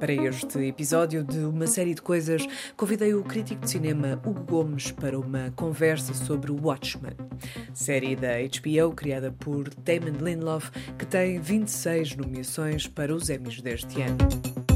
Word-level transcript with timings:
Para 0.00 0.14
este 0.14 0.58
episódio 0.60 1.22
de 1.22 1.40
uma 1.40 1.66
série 1.66 1.94
de 1.94 2.00
coisas, 2.00 2.46
convidei 2.74 3.12
o 3.12 3.22
crítico 3.22 3.60
de 3.60 3.70
cinema 3.70 4.18
Hugo 4.24 4.40
Gomes 4.44 4.90
para 4.92 5.20
uma 5.20 5.52
conversa 5.54 6.14
sobre 6.14 6.50
Watchmen, 6.50 7.12
série 7.74 8.16
da 8.16 8.38
HBO 8.38 8.94
criada 8.94 9.30
por 9.30 9.68
Damon 9.68 10.24
Lindelof, 10.24 10.70
que 10.98 11.04
tem 11.04 11.38
26 11.38 12.16
nomeações 12.16 12.88
para 12.88 13.14
os 13.14 13.28
Emmys 13.28 13.60
deste 13.60 14.00
ano. 14.00 14.69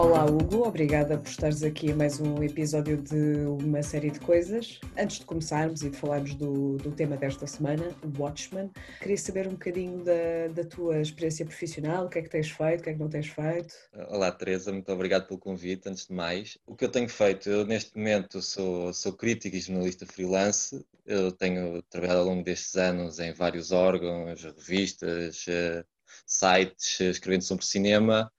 Olá, 0.00 0.24
Hugo. 0.24 0.66
Obrigada 0.66 1.18
por 1.18 1.28
estares 1.28 1.62
aqui 1.62 1.92
a 1.92 1.94
mais 1.94 2.18
um 2.18 2.42
episódio 2.42 2.96
de 2.96 3.44
uma 3.62 3.82
série 3.82 4.10
de 4.10 4.18
coisas. 4.18 4.80
Antes 4.96 5.18
de 5.18 5.26
começarmos 5.26 5.82
e 5.82 5.90
de 5.90 5.96
falarmos 5.98 6.32
do, 6.32 6.78
do 6.78 6.90
tema 6.90 7.18
desta 7.18 7.46
semana, 7.46 7.94
o 8.02 8.22
Watchmen, 8.22 8.70
queria 8.98 9.18
saber 9.18 9.46
um 9.46 9.50
bocadinho 9.50 10.02
da, 10.02 10.48
da 10.54 10.64
tua 10.64 11.02
experiência 11.02 11.44
profissional, 11.44 12.06
o 12.06 12.08
que 12.08 12.18
é 12.18 12.22
que 12.22 12.30
tens 12.30 12.50
feito, 12.50 12.80
o 12.80 12.82
que 12.82 12.88
é 12.88 12.92
que 12.94 12.98
não 12.98 13.10
tens 13.10 13.26
feito. 13.26 13.74
Olá, 14.08 14.32
Teresa, 14.32 14.72
muito 14.72 14.90
obrigado 14.90 15.26
pelo 15.26 15.38
convite, 15.38 15.86
antes 15.86 16.06
de 16.06 16.14
mais. 16.14 16.56
O 16.66 16.74
que 16.74 16.86
eu 16.86 16.90
tenho 16.90 17.08
feito, 17.08 17.50
eu 17.50 17.66
neste 17.66 17.94
momento 17.94 18.40
sou, 18.40 18.94
sou 18.94 19.12
crítico 19.12 19.54
e 19.54 19.60
jornalista 19.60 20.06
freelance, 20.06 20.82
eu 21.04 21.30
tenho 21.30 21.82
trabalhado 21.82 22.20
ao 22.20 22.26
longo 22.26 22.42
destes 22.42 22.74
anos 22.74 23.18
em 23.18 23.34
vários 23.34 23.70
órgãos, 23.70 24.44
revistas, 24.44 25.44
eh, 25.46 25.84
sites, 26.24 27.00
escrevendo 27.00 27.42
sobre 27.42 27.66
cinema, 27.66 28.32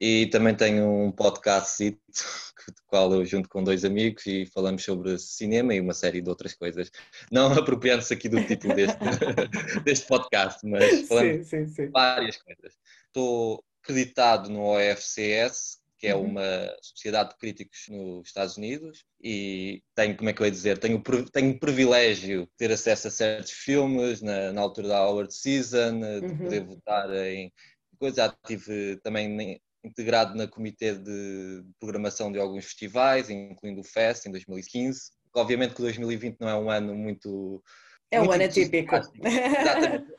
e 0.00 0.26
também 0.26 0.54
tenho 0.54 0.88
um 0.88 1.12
podcast 1.12 1.90
do 2.68 2.82
qual 2.86 3.12
eu 3.12 3.24
junto 3.24 3.48
com 3.48 3.62
dois 3.62 3.84
amigos 3.84 4.26
e 4.26 4.46
falamos 4.46 4.82
sobre 4.82 5.18
cinema 5.18 5.74
e 5.74 5.80
uma 5.80 5.94
série 5.94 6.20
de 6.20 6.28
outras 6.28 6.54
coisas. 6.54 6.90
Não 7.30 7.52
apropriando-se 7.58 8.12
aqui 8.14 8.28
do 8.28 8.44
título 8.44 8.74
deste, 8.74 8.98
deste 9.84 10.06
podcast, 10.06 10.66
mas 10.66 11.06
falamos 11.06 11.46
sim, 11.46 11.66
sim, 11.66 11.68
sim. 11.68 11.90
várias 11.90 12.36
coisas. 12.36 12.74
Estou 13.06 13.62
acreditado 13.82 14.48
no 14.50 14.62
OFCS, 14.62 15.78
que 15.98 16.08
é 16.08 16.14
uhum. 16.14 16.24
uma 16.24 16.76
sociedade 16.82 17.30
de 17.30 17.36
críticos 17.36 17.86
nos 17.88 18.26
Estados 18.26 18.56
Unidos, 18.56 19.04
e 19.22 19.82
tenho, 19.94 20.16
como 20.16 20.28
é 20.28 20.32
que 20.32 20.42
eu 20.42 20.46
ia 20.46 20.50
dizer, 20.50 20.78
tenho, 20.78 21.02
tenho 21.32 21.52
o 21.52 21.58
privilégio 21.58 22.42
de 22.42 22.52
ter 22.56 22.72
acesso 22.72 23.08
a 23.08 23.10
certos 23.10 23.52
filmes 23.52 24.20
na, 24.20 24.52
na 24.52 24.60
altura 24.60 24.88
da 24.88 24.98
Award 24.98 25.32
Season, 25.32 26.00
de 26.00 26.26
uhum. 26.26 26.38
poder 26.38 26.64
votar 26.64 27.14
em 27.14 27.52
coisas. 27.98 28.16
Já 28.16 28.36
tive 28.46 28.96
também 29.02 29.60
integrado 29.84 30.34
na 30.34 30.48
comitê 30.48 30.94
de 30.94 31.62
programação 31.78 32.32
de 32.32 32.38
alguns 32.38 32.64
festivais, 32.64 33.28
incluindo 33.28 33.80
o 33.80 33.84
FEST 33.84 34.26
em 34.26 34.32
2015. 34.32 35.12
Obviamente 35.34 35.74
que 35.74 35.82
2020 35.82 36.40
não 36.40 36.48
é 36.48 36.56
um 36.56 36.70
ano 36.70 36.94
muito. 36.94 37.62
É 38.10 38.20
um 38.20 38.30
ano 38.30 38.44
atípico. 38.44 38.94
Exatamente. 38.96 40.12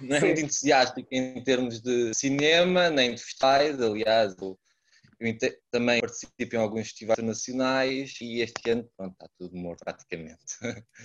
Não 0.00 0.16
é 0.16 0.20
Sim. 0.20 0.26
muito 0.26 0.40
entusiástico 0.40 1.08
em 1.12 1.42
termos 1.44 1.80
de 1.80 2.12
cinema, 2.14 2.90
nem 2.90 3.14
de 3.14 3.22
festivais. 3.22 3.80
Aliás, 3.80 4.34
eu, 4.40 4.58
eu 5.20 5.36
também 5.70 6.00
participo 6.00 6.56
em 6.56 6.58
alguns 6.58 6.88
festivais 6.88 7.18
internacionais 7.18 8.14
e 8.20 8.40
este 8.40 8.70
ano 8.70 8.88
pronto, 8.96 9.12
está 9.12 9.28
tudo 9.38 9.56
morto 9.56 9.84
praticamente. 9.84 10.56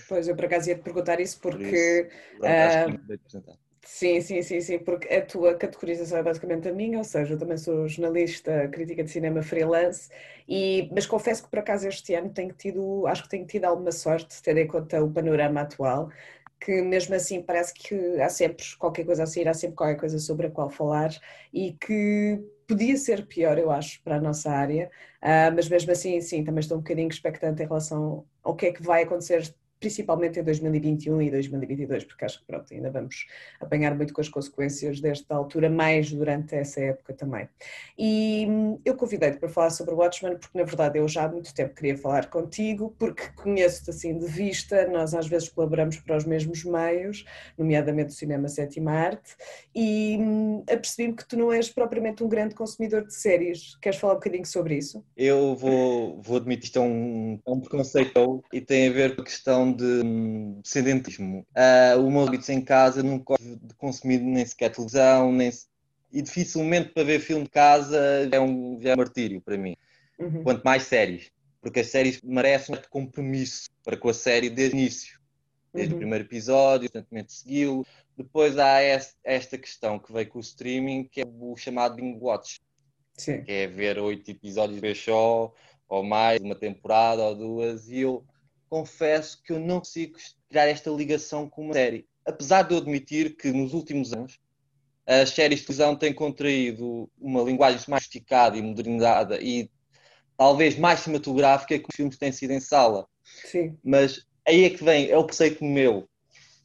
Pois, 0.08 0.26
eu 0.26 0.34
por 0.34 0.46
acaso 0.46 0.68
ia 0.68 0.76
te 0.76 0.82
perguntar 0.82 1.20
isso 1.20 1.38
porque. 1.40 2.08
Por 2.38 2.50
isso, 2.50 3.28
pronto, 3.30 3.52
uh, 3.52 3.67
Sim, 3.90 4.20
sim, 4.20 4.42
sim, 4.42 4.60
sim, 4.60 4.78
porque 4.78 5.08
a 5.12 5.24
tua 5.24 5.54
categorização 5.56 6.18
é 6.18 6.22
basicamente 6.22 6.68
a 6.68 6.72
minha, 6.74 6.98
ou 6.98 7.04
seja, 7.04 7.32
eu 7.34 7.38
também 7.38 7.56
sou 7.56 7.88
jornalista, 7.88 8.68
crítica 8.68 9.02
de 9.02 9.10
cinema 9.10 9.42
freelance, 9.42 10.10
e, 10.46 10.90
mas 10.92 11.06
confesso 11.06 11.42
que 11.42 11.48
por 11.48 11.58
acaso 11.60 11.88
este 11.88 12.12
ano 12.14 12.28
tenho 12.30 12.52
tido, 12.52 13.06
acho 13.06 13.22
que 13.22 13.30
tenho 13.30 13.46
tido 13.46 13.64
alguma 13.64 13.90
sorte, 13.90 14.42
tendo 14.42 14.58
em 14.58 14.66
conta 14.68 15.02
o 15.02 15.10
panorama 15.10 15.62
atual, 15.62 16.10
que 16.60 16.82
mesmo 16.82 17.14
assim 17.14 17.40
parece 17.42 17.72
que 17.72 17.94
há 18.20 18.28
sempre 18.28 18.62
qualquer 18.78 19.04
coisa 19.06 19.22
a 19.22 19.26
sair, 19.26 19.48
há 19.48 19.54
sempre 19.54 19.76
qualquer 19.76 19.96
coisa 19.98 20.18
sobre 20.18 20.48
a 20.48 20.50
qual 20.50 20.68
falar 20.68 21.10
e 21.52 21.72
que 21.72 22.38
podia 22.66 22.96
ser 22.96 23.26
pior, 23.26 23.56
eu 23.58 23.70
acho, 23.70 24.02
para 24.02 24.16
a 24.16 24.20
nossa 24.20 24.50
área, 24.50 24.90
uh, 25.22 25.54
mas 25.54 25.66
mesmo 25.68 25.90
assim, 25.92 26.20
sim, 26.20 26.44
também 26.44 26.60
estou 26.60 26.76
um 26.76 26.80
bocadinho 26.82 27.08
expectante 27.08 27.62
em 27.62 27.66
relação 27.66 28.26
ao 28.42 28.54
que 28.54 28.66
é 28.66 28.72
que 28.72 28.82
vai 28.82 29.02
acontecer 29.04 29.54
principalmente 29.80 30.38
em 30.38 30.42
2021 30.42 31.22
e 31.22 31.30
2022, 31.30 32.04
porque 32.04 32.24
acho 32.24 32.38
que 32.40 32.46
pronto, 32.46 32.72
ainda 32.72 32.90
vamos 32.90 33.26
apanhar 33.60 33.94
muito 33.94 34.14
com 34.14 34.20
as 34.20 34.28
consequências 34.28 35.00
desta 35.00 35.34
altura, 35.34 35.68
mais 35.68 36.12
durante 36.12 36.54
essa 36.54 36.80
época 36.80 37.12
também. 37.14 37.48
E 37.98 38.46
hum, 38.48 38.78
eu 38.84 38.94
convidei-te 38.94 39.38
para 39.38 39.48
falar 39.48 39.70
sobre 39.70 39.94
o 39.94 39.98
Watchmen, 39.98 40.36
porque 40.36 40.56
na 40.56 40.64
verdade 40.64 40.98
eu 40.98 41.08
já 41.08 41.24
há 41.24 41.28
muito 41.28 41.52
tempo 41.52 41.74
queria 41.74 41.96
falar 41.96 42.30
contigo, 42.30 42.94
porque 42.98 43.24
conheço-te 43.36 43.90
assim 43.90 44.16
de 44.16 44.26
vista, 44.26 44.86
nós 44.88 45.14
às 45.14 45.26
vezes 45.26 45.48
colaboramos 45.48 45.96
para 45.96 46.16
os 46.16 46.24
mesmos 46.24 46.64
meios, 46.64 47.24
nomeadamente 47.56 48.10
o 48.10 48.14
cinema 48.14 48.48
sétima 48.48 48.92
arte, 48.92 49.36
e 49.74 50.16
hum, 50.20 50.62
apercebi-me 50.70 51.14
que 51.14 51.26
tu 51.26 51.36
não 51.36 51.52
és 51.52 51.68
propriamente 51.68 52.22
um 52.22 52.28
grande 52.28 52.54
consumidor 52.54 53.04
de 53.04 53.14
séries. 53.14 53.76
Queres 53.80 53.98
falar 53.98 54.12
um 54.12 54.16
bocadinho 54.16 54.46
sobre 54.46 54.76
isso? 54.76 55.04
Eu 55.16 55.56
vou, 55.56 56.20
vou 56.22 56.36
admitir 56.36 56.68
isto 56.68 56.78
é 56.78 56.82
um, 56.82 57.40
é 57.46 57.50
um 57.50 57.60
preconceito 57.60 58.44
e 58.52 58.60
tem 58.60 58.88
a 58.88 58.92
ver 58.92 59.16
com 59.16 59.22
a 59.22 59.24
questão 59.24 59.67
de 59.72 60.02
sedentismo. 60.64 61.46
Uh, 61.50 62.00
o 62.00 62.10
meu 62.10 62.22
hábito 62.26 62.50
em 62.50 62.60
casa 62.60 63.02
não 63.02 63.18
de 63.18 63.74
consumir 63.76 64.20
nem 64.20 64.44
sequer 64.44 64.70
televisão, 64.70 65.32
nem 65.32 65.50
e 66.12 66.22
dificilmente 66.22 66.90
para 66.90 67.04
ver 67.04 67.20
filme 67.20 67.44
de 67.44 67.50
casa 67.50 68.28
é 68.32 68.40
um, 68.40 68.78
já 68.80 68.90
é 68.90 68.94
um 68.94 68.96
martírio 68.96 69.40
para 69.40 69.56
mim. 69.56 69.76
Uhum. 70.18 70.42
Quanto 70.42 70.64
mais 70.64 70.84
séries, 70.84 71.30
porque 71.60 71.80
as 71.80 71.88
séries 71.88 72.20
merecem 72.22 72.74
um 72.74 72.78
compromisso 72.90 73.68
para 73.84 73.96
com 73.96 74.08
a 74.08 74.14
série 74.14 74.50
desde 74.50 74.74
o 74.74 74.78
início, 74.78 75.20
desde 75.72 75.92
uhum. 75.92 75.98
o 75.98 76.00
primeiro 76.00 76.24
episódio, 76.24 76.90
constantemente 76.90 77.32
segui-lo. 77.32 77.86
Depois 78.16 78.58
há 78.58 78.80
esta 79.22 79.56
questão 79.56 79.98
que 79.98 80.12
veio 80.12 80.28
com 80.28 80.38
o 80.38 80.42
streaming, 80.42 81.04
que 81.04 81.20
é 81.20 81.24
o 81.24 81.56
chamado 81.56 81.94
binge 81.94 82.18
watch, 82.20 82.60
Sim. 83.14 83.42
que 83.42 83.52
é 83.52 83.66
ver 83.68 83.98
oito 83.98 84.28
episódios 84.30 84.80
de 84.80 84.94
só, 84.94 85.52
ou 85.88 86.02
mais, 86.02 86.40
uma 86.40 86.56
temporada 86.56 87.22
ou 87.22 87.34
duas, 87.36 87.88
e 87.88 88.00
eu 88.00 88.24
confesso 88.68 89.42
que 89.42 89.52
eu 89.52 89.58
não 89.58 89.78
consigo 89.78 90.18
tirar 90.48 90.66
esta 90.66 90.90
ligação 90.90 91.48
com 91.48 91.64
uma 91.64 91.74
série. 91.74 92.06
Apesar 92.24 92.62
de 92.62 92.74
eu 92.74 92.78
admitir 92.78 93.36
que 93.36 93.50
nos 93.50 93.72
últimos 93.72 94.12
anos 94.12 94.38
as 95.06 95.30
séries 95.30 95.60
de 95.60 95.66
televisão 95.66 95.96
têm 95.96 96.12
contraído 96.12 97.10
uma 97.18 97.42
linguagem 97.42 97.80
mais 97.88 98.04
sofisticada 98.04 98.58
e 98.58 98.62
modernizada 98.62 99.40
e 99.40 99.70
talvez 100.36 100.78
mais 100.78 101.00
cinematográfica 101.00 101.78
que 101.78 101.86
os 101.88 101.96
filmes 101.96 102.18
têm 102.18 102.30
sido 102.30 102.50
em 102.52 102.60
sala. 102.60 103.06
Sim. 103.24 103.78
Mas 103.82 104.26
aí 104.46 104.64
é 104.64 104.70
que 104.70 104.84
vem, 104.84 105.08
é 105.08 105.16
o 105.16 105.24
preceito 105.24 105.64
meu. 105.64 106.06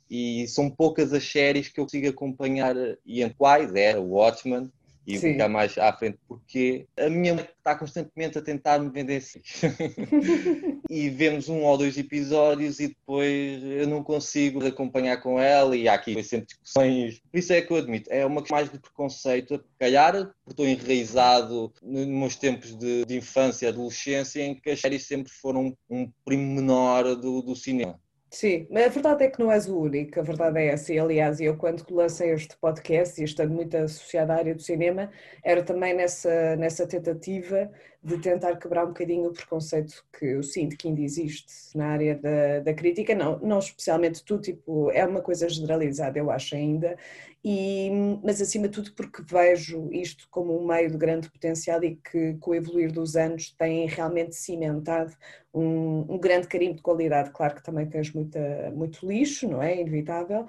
E 0.09 0.46
são 0.50 0.70
poucas 0.70 1.14
as 1.14 1.24
séries 1.24 1.70
que 1.70 1.80
eu 1.80 1.85
consigo 1.85 2.08
acompanhar, 2.09 2.75
e 3.06 3.24
entre 3.24 3.35
quais 3.35 3.74
é 3.74 3.97
o 3.97 4.09
Watchmen, 4.09 4.72
e 5.06 5.18
Sim. 5.18 5.34
ficar 5.34 5.50
mais 5.50 5.78
à 5.78 5.91
frente, 5.91 6.18
porque 6.28 6.86
a 6.97 7.09
minha 7.09 7.34
mãe 7.34 7.47
está 7.58 7.75
constantemente 7.75 8.38
a 8.38 8.41
tentar 8.41 8.80
me 8.80 8.90
vender 8.90 9.18
assim. 9.18 9.41
e 10.90 11.09
vemos 11.09 11.50
um 11.50 11.64
ou 11.64 11.78
dois 11.78 11.97
episódios 11.97 12.80
e 12.80 12.90
depois 12.90 13.64
eu 13.64 13.88
não 13.88 14.03
consigo 14.03 14.66
acompanhar 14.66 15.18
com 15.18 15.40
ela 15.40 15.75
e 15.75 15.88
há 15.88 15.94
aqui 15.94 16.22
sempre 16.24 16.47
discussões. 16.47 17.22
Por 17.31 17.38
isso 17.38 17.53
é 17.53 17.62
que 17.62 17.72
eu 17.72 17.78
admito, 17.78 18.09
é 18.12 18.25
uma 18.25 18.41
questão 18.41 18.58
mais 18.58 18.72
de 18.72 18.80
preconceito, 18.80 19.64
calhar, 19.80 20.14
porque 20.14 20.52
estou 20.52 20.68
enraizado 20.68 21.74
nos 21.81 22.06
meus 22.08 22.35
tempos 22.35 22.75
de, 22.75 23.06
de 23.06 23.18
infância 23.18 23.66
e 23.66 23.70
adolescência 23.70 24.41
em 24.41 24.56
que 24.56 24.70
as 24.70 24.80
séries 24.80 25.06
sempre 25.06 25.31
foram 25.31 25.75
um 25.90 26.09
primo 26.25 26.56
menor 26.56 27.16
do, 27.16 27.41
do 27.41 27.56
cinema. 27.56 28.00
Sim, 28.35 28.66
mas 28.71 28.85
a 28.88 28.89
verdade 28.89 29.23
é 29.25 29.29
que 29.29 29.39
não 29.39 29.51
és 29.51 29.69
o 29.69 29.78
único, 29.79 30.19
a 30.19 30.23
verdade 30.23 30.58
é 30.59 30.66
essa. 30.69 30.91
E, 30.91 30.97
aliás, 30.99 31.40
eu 31.40 31.55
quando 31.55 31.85
lancei 31.91 32.31
este 32.31 32.58
podcast, 32.58 33.22
e 33.22 33.23
estando 33.23 33.53
muito 33.53 33.78
associada 33.78 34.34
à 34.34 34.37
área 34.37 34.55
do 34.55 34.61
cinema, 34.61 35.11
era 35.43 35.63
também 35.63 35.93
nessa, 35.93 36.55
nessa 36.55 36.87
tentativa 36.87 37.72
de 38.03 38.17
tentar 38.17 38.58
quebrar 38.58 38.84
um 38.84 38.90
bocadinho 38.90 39.29
o 39.29 39.34
preconceito 39.34 40.03
que 40.17 40.26
eu 40.26 40.44
sinto 40.44 40.76
que 40.76 40.88
ainda 40.88 41.02
existe 41.02 41.53
na 41.76 41.88
área 41.88 42.16
da, 42.16 42.59
da 42.59 42.73
crítica, 42.73 43.16
não, 43.16 43.40
não 43.40 43.59
especialmente 43.59 44.23
tu, 44.23 44.38
tipo, 44.40 44.91
é 44.91 45.05
uma 45.05 45.22
coisa 45.22 45.47
generalizada, 45.47 46.20
eu 46.20 46.29
acho 46.29 46.53
ainda, 46.55 46.97
e, 47.46 47.90
mas 48.23 48.41
acima 48.41 48.67
de 48.67 48.73
tudo 48.73 48.94
porque 48.94 49.22
vejo 49.22 49.90
isto 49.91 50.28
como 50.29 50.58
um 50.58 50.66
meio 50.66 50.90
de 50.90 50.97
grande 50.97 51.29
potencial 51.29 51.84
e 51.84 51.96
que 51.96 52.35
com 52.35 52.52
o 52.52 52.55
evoluir 52.55 52.91
dos 52.91 53.16
anos 53.16 53.52
tem 53.58 53.85
realmente 53.88 54.35
cimentado 54.35 55.14
um, 55.53 56.06
um 56.09 56.17
grande 56.17 56.47
carimbo 56.47 56.76
de 56.76 56.82
qualidade. 56.82 57.32
Claro 57.32 57.56
que 57.56 57.64
também 57.64 57.85
tens 57.85 58.11
muita, 58.14 58.72
muito 58.73 59.06
lixo, 59.06 59.47
não 59.47 59.61
é? 59.61 59.79
Inevitável, 59.79 60.47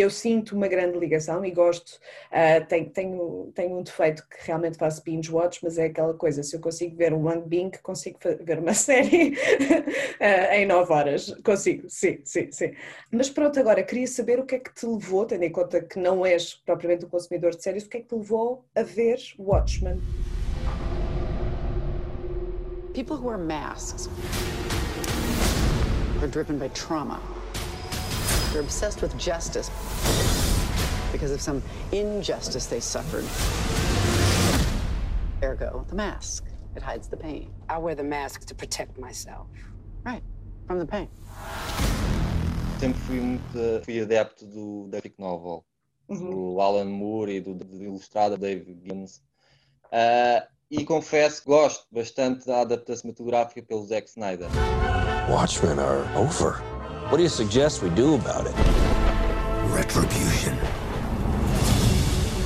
eu 0.00 0.10
sinto 0.10 0.56
uma 0.56 0.66
grande 0.66 0.98
ligação 0.98 1.44
e 1.44 1.50
gosto, 1.50 2.00
uh, 2.32 2.64
tenho, 2.66 2.90
tenho, 2.90 3.52
tenho 3.54 3.78
um 3.78 3.82
defeito 3.82 4.26
que 4.28 4.46
realmente 4.46 4.76
faço 4.76 5.02
binge 5.04 5.30
watch, 5.32 5.60
mas 5.62 5.78
é 5.78 5.86
aquela 5.86 6.14
coisa, 6.14 6.42
se 6.42 6.56
eu 6.56 6.60
consigo 6.60 6.96
ver 6.96 7.12
um 7.12 7.28
One 7.28 7.42
Bing, 7.46 7.70
consigo 7.82 8.18
ver 8.40 8.58
uma 8.58 8.72
série 8.74 9.36
uh, 10.20 10.52
em 10.52 10.66
9 10.66 10.92
horas, 10.92 11.34
consigo, 11.44 11.88
sim, 11.88 12.20
sim, 12.24 12.50
sim. 12.50 12.72
Mas 13.10 13.30
pronto, 13.30 13.58
agora 13.60 13.82
queria 13.82 14.06
saber 14.06 14.40
o 14.40 14.44
que 14.44 14.56
é 14.56 14.58
que 14.58 14.74
te 14.74 14.84
levou, 14.84 15.26
tendo 15.26 15.44
em 15.44 15.52
conta 15.52 15.80
que 15.80 15.98
não 15.98 16.26
és 16.26 16.54
propriamente 16.54 17.04
um 17.04 17.08
consumidor 17.08 17.54
de 17.54 17.62
séries, 17.62 17.84
o 17.84 17.88
que 17.88 17.98
é 17.98 18.00
que 18.00 18.08
te 18.08 18.14
levou 18.14 18.64
a 18.74 18.82
ver 18.82 19.18
Watchmen? 19.38 20.00
People 22.94 23.16
who 23.16 23.26
wear 23.26 23.38
masks 23.38 24.08
are 26.20 26.28
driven 26.28 26.58
by 26.58 26.68
trauma. 26.68 27.20
They're 28.54 28.62
obsessed 28.62 29.02
with 29.02 29.18
justice 29.18 29.68
because 31.10 31.32
of 31.32 31.40
some 31.40 31.60
injustice 31.90 32.66
they 32.66 32.78
suffered. 32.78 33.24
Ergo, 35.42 35.84
the 35.88 35.96
mask. 35.96 36.44
It 36.76 36.82
hides 36.82 37.08
the 37.08 37.16
pain. 37.16 37.50
I 37.68 37.78
wear 37.78 37.96
the 37.96 38.04
mask 38.04 38.46
to 38.46 38.54
protect 38.54 38.96
myself. 38.96 39.48
Right, 40.04 40.22
from 40.68 40.78
the 40.78 40.86
pain. 40.86 41.08
Sempre 42.78 43.00
fui 43.00 43.18
muito 43.18 43.84
fui 43.84 44.00
adepto 44.00 44.46
do 44.46 44.86
graphic 44.88 45.18
novel, 45.18 45.64
uhum. 46.08 46.30
do 46.30 46.60
Alan 46.60 46.84
Moore 46.84 47.32
e 47.32 47.40
do, 47.40 47.54
do 47.54 47.82
ilustrado 47.82 48.38
David 48.38 48.78
Gibbons. 48.84 49.20
Uh, 49.86 50.46
e 50.70 50.84
confesso 50.84 51.42
que 51.42 51.48
gosto 51.48 51.88
bastante 51.90 52.46
da 52.46 52.60
adaptação 52.60 53.00
cinematográfica 53.00 53.64
pelo 53.64 53.84
Zack 53.84 54.08
Snyder. 54.08 54.48
Watchmen 55.28 55.80
are 55.80 56.04
over. 56.16 56.73
What 57.14 57.18
do 57.18 57.22
you 57.22 57.30
suggest 57.30 57.80
we 57.80 57.90
do 57.90 58.16
about 58.16 58.48
it? 58.48 58.56
Retribution. 59.72 60.52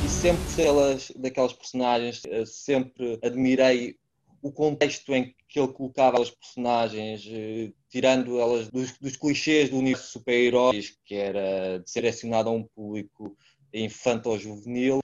E 0.05 0.09
sempre 0.11 0.45
pelas, 0.55 1.11
daquelas 1.17 1.55
personagens, 1.55 2.21
eh, 2.27 2.45
sempre 2.45 3.19
admirei 3.25 3.97
o 4.43 4.53
contexto 4.53 5.15
em 5.15 5.35
que 5.49 5.59
ele 5.59 5.73
colocava 5.73 6.21
as 6.21 6.29
personagens, 6.29 7.27
eh, 7.31 7.73
tirando 7.89 8.39
elas 8.39 8.69
dos, 8.69 8.93
dos 8.99 9.17
clichês 9.17 9.71
do 9.71 9.79
universo 9.79 10.13
super-heróis, 10.13 10.99
que 11.03 11.15
era 11.15 11.83
direcionado 11.91 12.51
a 12.51 12.53
um 12.53 12.63
público 12.63 13.35
infanto-juvenil, 13.73 15.01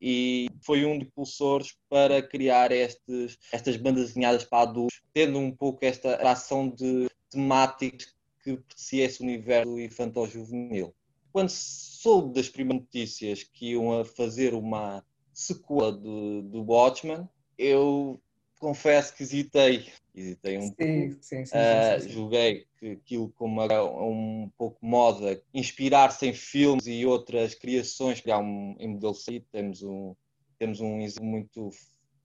e 0.00 0.48
foi 0.62 0.86
um 0.86 0.96
dos 0.96 1.08
impulsores 1.08 1.76
para 1.90 2.22
criar 2.22 2.72
estes, 2.72 3.36
estas 3.52 3.76
bandas 3.76 4.06
desenhadas 4.06 4.44
para 4.44 4.62
adultos, 4.62 5.02
tendo 5.12 5.38
um 5.38 5.54
pouco 5.54 5.84
esta 5.84 6.14
ação 6.26 6.70
de 6.70 7.10
temáticas 7.28 8.10
que 8.42 8.50
aprecia 8.50 9.04
esse 9.04 9.22
universo 9.22 9.78
infantil-juvenil. 9.78 10.94
Quando 11.32 11.48
soube 11.48 12.34
das 12.34 12.48
primeiras 12.48 12.84
notícias 12.84 13.42
que 13.42 13.70
iam 13.72 14.00
a 14.00 14.04
fazer 14.04 14.54
uma 14.54 15.04
sequela 15.32 15.92
do, 15.92 16.42
do 16.42 16.62
Watchmen, 16.62 17.28
eu 17.56 18.20
confesso 18.58 19.14
que 19.14 19.22
hesitei. 19.22 19.90
Hesitei 20.14 20.58
um 20.58 20.62
sim, 20.62 20.74
pouco. 20.74 21.22
Sim, 21.22 21.44
sim, 21.46 21.56
uh, 21.56 22.08
julguei 22.08 22.66
que 22.78 22.90
aquilo 22.92 23.30
como 23.30 23.62
um 23.62 24.50
pouco 24.58 24.84
moda, 24.84 25.42
inspirar-se 25.54 26.26
em 26.26 26.34
filmes 26.34 26.86
e 26.86 27.06
outras 27.06 27.54
criações, 27.54 28.20
criar 28.20 28.38
um, 28.38 28.76
em 28.78 28.88
modelo 28.88 29.14
temos 29.50 29.82
um, 29.82 30.14
temos 30.58 30.80
um 30.80 31.00
exemplo 31.00 31.26
muito, 31.26 31.70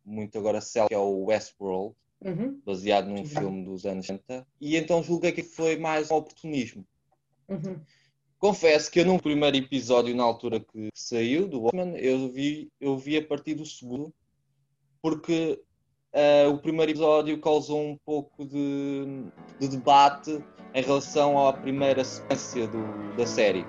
muito 0.04 0.38
agora 0.38 0.60
célebre, 0.60 0.90
que 0.90 0.96
é 0.96 1.00
o 1.00 1.26
Westworld, 1.26 1.96
uhum. 2.22 2.60
baseado 2.66 3.08
num 3.08 3.26
filme 3.26 3.64
dos 3.64 3.86
anos 3.86 4.06
60, 4.06 4.48
e 4.60 4.76
então 4.76 5.04
julguei 5.04 5.32
que 5.32 5.44
foi 5.44 5.78
mais 5.78 6.12
um 6.12 6.16
oportunismo. 6.16 6.86
Uhum. 7.48 7.80
Confesso 8.40 8.92
que 8.92 9.00
eu 9.00 9.06
no 9.06 9.20
primeiro 9.20 9.58
episódio, 9.58 10.16
na 10.16 10.24
altura 10.24 10.60
que 10.60 10.90
saiu 10.94 11.48
do 11.48 11.62
Watchmen, 11.62 11.98
eu 11.98 12.32
vi, 12.32 12.72
eu 12.80 12.98
vi 12.98 13.18
a 13.18 13.26
partir 13.26 13.56
do 13.56 13.66
segundo, 13.66 14.14
porque 15.02 15.60
uh, 16.14 16.50
o 16.52 16.60
primeiro 16.60 16.92
episódio 16.92 17.40
causou 17.42 17.82
um 17.82 17.98
pouco 18.06 18.46
de, 18.46 19.26
de 19.60 19.68
debate 19.70 20.44
em 20.74 20.82
relação 20.84 21.48
à 21.48 21.54
primeira 21.54 22.04
sequência 22.04 22.68
do, 22.68 23.16
da 23.16 23.26
série. 23.26 23.66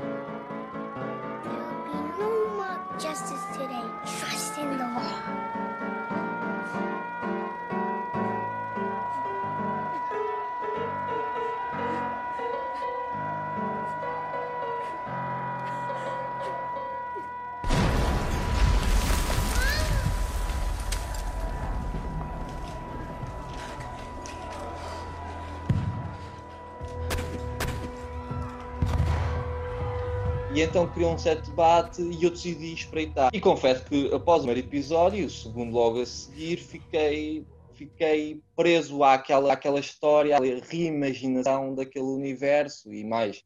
E 30.58 30.62
então 30.62 30.88
criou 30.88 31.14
um 31.14 31.18
certo 31.18 31.50
debate 31.50 32.02
e 32.02 32.24
eu 32.24 32.30
decidi 32.30 32.74
espreitar. 32.74 33.30
E 33.32 33.40
confesso 33.40 33.84
que 33.84 34.12
após 34.12 34.42
o 34.42 34.46
primeiro 34.46 34.66
episódio, 34.66 35.24
o 35.24 35.30
segundo 35.30 35.70
logo 35.70 36.02
a 36.02 36.04
seguir, 36.04 36.56
fiquei, 36.56 37.46
fiquei 37.74 38.42
preso 38.56 39.04
àquela, 39.04 39.52
àquela 39.52 39.78
história, 39.78 40.36
à 40.36 40.40
reimaginação 40.68 41.76
daquele 41.76 42.06
universo 42.06 42.92
e 42.92 43.04
mais. 43.04 43.44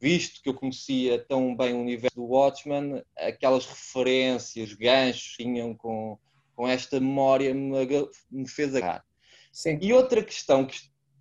Visto 0.00 0.42
que 0.42 0.48
eu 0.48 0.54
conhecia 0.54 1.22
tão 1.28 1.54
bem 1.54 1.74
o 1.74 1.80
universo 1.82 2.16
do 2.16 2.24
Watchmen, 2.24 3.02
aquelas 3.18 3.66
referências, 3.66 4.72
ganchos 4.72 5.36
que 5.36 5.42
tinham 5.42 5.74
com, 5.74 6.16
com 6.56 6.66
esta 6.66 6.98
memória 6.98 7.52
me, 7.52 7.86
me 8.30 8.48
fez 8.48 8.74
agarrar. 8.74 9.04
Sim. 9.52 9.78
E 9.82 9.92
outra 9.92 10.24
questão 10.24 10.64
que, 10.64 10.80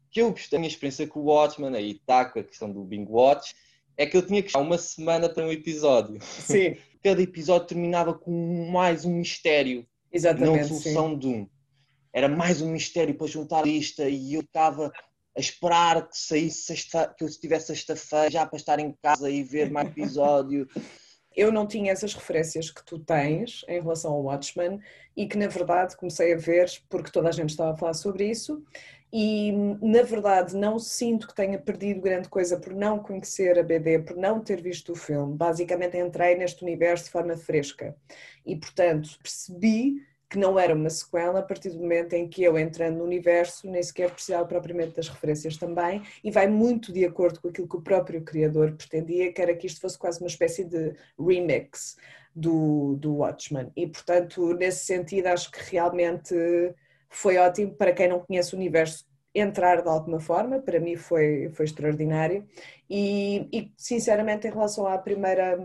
que 0.09 0.21
eu 0.21 0.31
gostei 0.31 0.51
da 0.51 0.59
minha 0.59 0.71
experiência 0.71 1.05
com 1.05 1.19
o 1.19 1.25
Watchmen, 1.25 1.75
aí 1.75 1.91
está 1.91 2.23
com 2.23 2.39
a 2.39 2.43
questão 2.43 2.71
do 2.71 2.85
Bing 2.85 3.05
Watch, 3.09 3.53
é 3.99 4.05
que 4.05 4.15
eu 4.15 4.25
tinha 4.25 4.41
que 4.41 4.47
estar 4.47 4.61
uma 4.61 4.77
semana 4.77 5.27
para 5.27 5.45
um 5.45 5.51
episódio. 5.51 6.19
Sim. 6.21 6.77
Cada 7.03 7.21
episódio 7.21 7.67
terminava 7.67 8.13
com 8.13 8.69
mais 8.71 9.03
um 9.03 9.13
mistério. 9.13 9.85
Exatamente. 10.09 10.61
Não 10.61 10.67
solução 10.79 11.09
sim. 11.09 11.19
de 11.19 11.27
um. 11.27 11.49
Era 12.13 12.29
mais 12.29 12.61
um 12.61 12.71
mistério 12.71 13.13
para 13.13 13.27
juntar 13.27 13.59
a 13.59 13.63
lista 13.63 14.07
e 14.07 14.33
eu 14.33 14.39
estava 14.39 14.89
a 15.35 15.39
esperar 15.39 16.07
que 16.07 16.17
saísse 16.17 16.61
sexta, 16.63 17.13
que 17.15 17.25
eu 17.25 17.27
estivesse 17.27 17.67
sexta-feira 17.67 18.31
já 18.31 18.45
para 18.45 18.57
estar 18.57 18.79
em 18.79 18.95
casa 19.03 19.29
e 19.29 19.43
ver 19.43 19.69
mais 19.69 19.89
episódio. 19.91 20.65
Eu 21.39 21.53
não 21.53 21.65
tinha 21.65 21.93
essas 21.93 22.13
referências 22.13 22.69
que 22.69 22.83
tu 22.83 22.99
tens 22.99 23.63
em 23.69 23.79
relação 23.79 24.11
ao 24.11 24.23
Watchmen 24.23 24.81
e 25.15 25.25
que 25.25 25.37
na 25.37 25.47
verdade 25.47 25.95
comecei 25.95 26.33
a 26.33 26.37
ver 26.37 26.69
porque 26.89 27.09
toda 27.09 27.29
a 27.29 27.31
gente 27.31 27.51
estava 27.51 27.71
a 27.71 27.77
falar 27.77 27.93
sobre 27.93 28.29
isso 28.29 28.61
e 29.11 29.53
na 29.81 30.03
verdade 30.03 30.53
não 30.57 30.77
sinto 30.77 31.29
que 31.29 31.33
tenha 31.33 31.57
perdido 31.57 32.01
grande 32.01 32.27
coisa 32.27 32.59
por 32.59 32.73
não 32.73 32.99
conhecer 32.99 33.57
a 33.57 33.63
BD, 33.63 33.99
por 33.99 34.17
não 34.17 34.41
ter 34.41 34.61
visto 34.61 34.91
o 34.91 34.97
filme. 34.97 35.33
Basicamente 35.33 35.97
entrei 35.97 36.35
neste 36.35 36.61
universo 36.61 37.05
de 37.05 37.11
forma 37.11 37.37
fresca 37.37 37.95
e 38.45 38.57
portanto 38.57 39.17
percebi 39.23 40.05
que 40.29 40.37
não 40.37 40.59
era 40.59 40.75
uma 40.75 40.89
sequela 40.89 41.39
a 41.39 41.43
partir 41.43 41.69
do 41.69 41.79
momento 41.79 42.13
em 42.13 42.27
que 42.27 42.43
eu 42.43 42.57
entrando 42.57 42.97
no 42.97 43.03
universo 43.03 43.67
nem 43.69 43.81
sequer 43.81 44.11
precisava 44.11 44.45
propriamente 44.45 44.95
das 44.95 45.09
referências 45.09 45.57
também 45.57 46.03
e 46.23 46.29
vai 46.29 46.47
muito 46.47 46.93
de 46.93 47.03
acordo 47.03 47.41
com 47.41 47.49
aquilo 47.49 47.67
que 47.67 47.77
o 47.77 47.81
próprio 47.81 48.21
criador 48.21 48.73
pretendia, 48.73 49.33
que 49.33 49.41
era 49.41 49.55
que 49.55 49.65
isto 49.65 49.81
fosse 49.81 49.97
quase 49.97 50.21
uma 50.21 50.27
espécie 50.27 50.63
de 50.63 50.93
remix 51.19 51.97
do, 52.35 52.95
do 52.97 53.15
Watchmen. 53.17 53.71
E 53.75 53.87
portanto 53.87 54.53
nesse 54.53 54.85
sentido 54.85 55.27
acho 55.27 55.51
que 55.51 55.71
realmente 55.71 56.35
foi 57.09 57.37
ótimo 57.37 57.73
para 57.73 57.91
quem 57.91 58.07
não 58.07 58.19
conhece 58.19 58.53
o 58.53 58.57
universo 58.57 59.09
entrar 59.33 59.81
de 59.81 59.89
alguma 59.89 60.19
forma, 60.19 60.59
para 60.59 60.79
mim 60.79 60.95
foi, 60.95 61.49
foi 61.53 61.65
extraordinário. 61.65 62.47
E, 62.89 63.47
e 63.51 63.73
sinceramente 63.77 64.47
em 64.47 64.51
relação 64.51 64.87
à 64.87 64.97
primeira 64.97 65.57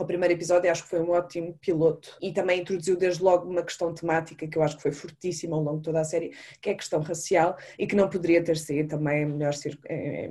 ao 0.00 0.06
primeiro 0.06 0.34
episódio 0.34 0.70
acho 0.70 0.82
que 0.84 0.88
foi 0.88 1.00
um 1.00 1.10
ótimo 1.10 1.56
piloto 1.60 2.16
e 2.20 2.32
também 2.32 2.60
introduziu 2.60 2.96
desde 2.96 3.22
logo 3.22 3.48
uma 3.48 3.62
questão 3.62 3.94
temática 3.94 4.46
que 4.46 4.56
eu 4.56 4.62
acho 4.62 4.76
que 4.76 4.82
foi 4.82 4.92
fortíssima 4.92 5.56
ao 5.56 5.62
longo 5.62 5.78
de 5.78 5.84
toda 5.84 6.00
a 6.00 6.04
série, 6.04 6.32
que 6.60 6.70
é 6.70 6.72
a 6.72 6.76
questão 6.76 7.00
racial 7.00 7.56
e 7.78 7.86
que 7.86 7.94
não 7.94 8.08
poderia 8.08 8.42
ter 8.42 8.56
sido 8.56 8.88
também 8.88 9.26
melhor, 9.26 9.52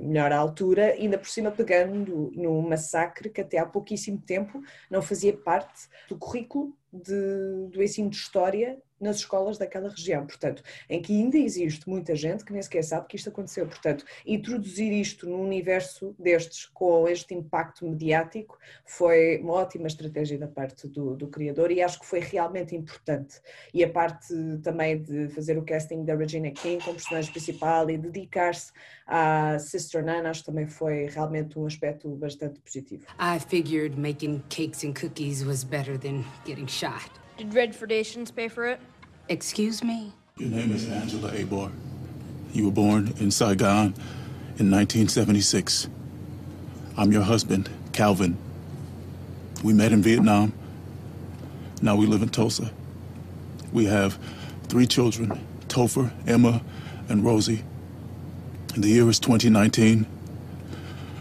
melhor 0.02 0.32
altura, 0.32 0.94
ainda 0.94 1.18
por 1.18 1.28
cima 1.28 1.50
pegando 1.50 2.32
no 2.34 2.60
massacre 2.62 3.30
que 3.30 3.40
até 3.40 3.58
há 3.58 3.66
pouquíssimo 3.66 4.18
tempo 4.18 4.60
não 4.90 5.00
fazia 5.00 5.36
parte 5.36 5.88
do 6.08 6.18
currículo 6.18 6.74
de, 6.92 7.68
do 7.70 7.82
ensino 7.82 8.10
de 8.10 8.16
história 8.16 8.78
nas 9.00 9.16
escolas 9.16 9.56
daquela 9.56 9.88
região, 9.88 10.26
portanto, 10.26 10.62
em 10.88 11.00
que 11.00 11.12
ainda 11.12 11.38
existe 11.38 11.88
muita 11.88 12.14
gente 12.14 12.44
que 12.44 12.52
nem 12.52 12.60
sequer 12.60 12.84
sabe 12.84 13.06
que 13.08 13.16
isto 13.16 13.30
aconteceu. 13.30 13.66
Portanto, 13.66 14.04
introduzir 14.26 14.92
isto 14.92 15.26
num 15.26 15.42
universo 15.42 16.14
destes 16.18 16.66
com 16.66 17.08
este 17.08 17.34
impacto 17.34 17.88
mediático 17.88 18.58
foi 18.84 19.38
uma 19.38 19.54
ótima 19.54 19.86
estratégia 19.86 20.36
da 20.36 20.46
parte 20.46 20.86
do, 20.86 21.16
do 21.16 21.28
criador 21.28 21.70
e 21.70 21.80
acho 21.80 21.98
que 21.98 22.06
foi 22.06 22.20
realmente 22.20 22.76
importante. 22.76 23.40
E 23.72 23.82
a 23.82 23.88
parte 23.88 24.34
também 24.62 25.00
de 25.00 25.28
fazer 25.30 25.56
o 25.56 25.64
casting 25.64 26.04
da 26.04 26.14
Regina 26.14 26.50
King 26.50 26.84
como 26.84 26.96
personagem 26.96 27.32
principal 27.32 27.88
e 27.88 27.96
dedicar-se 27.96 28.70
à 29.10 29.58
Sister 29.58 30.02
Nan, 30.02 30.28
acho 30.28 30.40
que 30.40 30.46
também 30.46 30.66
foi 30.66 31.06
realmente 31.06 31.58
um 31.58 31.66
aspecto 31.66 32.08
bastante 32.10 32.60
positivo. 32.60 33.02
I 33.18 33.38
figured 33.40 33.98
making 33.98 34.42
cakes 34.48 34.84
and 34.84 34.94
cookies 34.94 35.44
was 35.44 35.64
better 35.64 35.98
than 35.98 36.24
getting 36.44 36.68
shot. 36.68 37.10
Did 37.36 37.52
Redford 37.52 37.92
Asians 37.92 38.30
pay 38.30 38.48
for 38.48 38.66
it? 38.66 38.78
Excuse 39.28 39.82
me? 39.82 40.12
Your 40.38 40.50
name 40.50 40.72
is 40.72 40.88
Angela 40.88 41.32
Abor. 41.32 41.72
You 42.52 42.66
were 42.66 42.72
born 42.72 43.12
in 43.18 43.30
Saigon 43.30 43.94
in 44.58 44.70
1976. 44.70 45.88
I'm 46.96 47.12
your 47.12 47.22
husband, 47.22 47.68
Calvin. 47.92 48.36
We 49.64 49.72
met 49.72 49.92
in 49.92 50.02
Vietnam. 50.02 50.52
Now 51.82 51.96
we 51.96 52.06
live 52.06 52.22
in 52.22 52.28
Tulsa. 52.28 52.70
We 53.72 53.86
have 53.86 54.18
three 54.68 54.86
children 54.86 55.40
Topher, 55.68 56.12
Emma, 56.26 56.62
and 57.08 57.24
Rosie. 57.24 57.64
The 58.76 58.88
year 58.88 59.08
is 59.10 59.18
2019. 59.18 60.06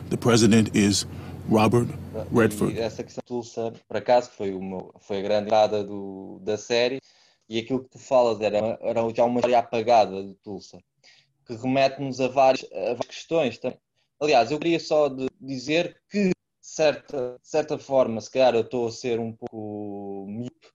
The 0.09 0.17
president 0.17 0.75
is 0.75 1.07
Robert 1.49 1.87
Redford. 2.31 2.75
E 2.75 2.79
essa 2.79 3.03
questão 3.03 3.21
de 3.21 3.27
Tulsa, 3.27 3.73
por 3.87 3.97
acaso, 3.97 4.29
foi, 4.29 4.53
uma, 4.53 4.87
foi 4.99 5.17
a 5.17 5.21
grande 5.21 5.45
entrada 5.47 5.83
do, 5.83 6.39
da 6.43 6.57
série. 6.57 7.01
E 7.49 7.57
aquilo 7.57 7.83
que 7.83 7.89
tu 7.89 7.99
falas 7.99 8.39
era, 8.39 8.77
era 8.81 9.01
já 9.15 9.25
uma 9.25 9.39
história 9.39 9.57
apagada 9.57 10.23
de 10.23 10.35
Tulsa, 10.35 10.77
que 11.47 11.55
remete-nos 11.55 12.21
a 12.21 12.27
várias, 12.27 12.63
a 12.71 12.93
várias 12.93 13.07
questões. 13.07 13.59
Aliás, 14.21 14.51
eu 14.51 14.59
queria 14.59 14.79
só 14.79 15.09
dizer 15.41 15.99
que, 16.11 16.27
de 16.27 16.33
certa, 16.61 17.39
de 17.41 17.49
certa 17.49 17.79
forma, 17.79 18.21
se 18.21 18.29
calhar 18.29 18.53
eu 18.53 18.61
estou 18.61 18.87
a 18.87 18.91
ser 18.91 19.19
um 19.19 19.33
pouco 19.33 20.27
míope 20.27 20.69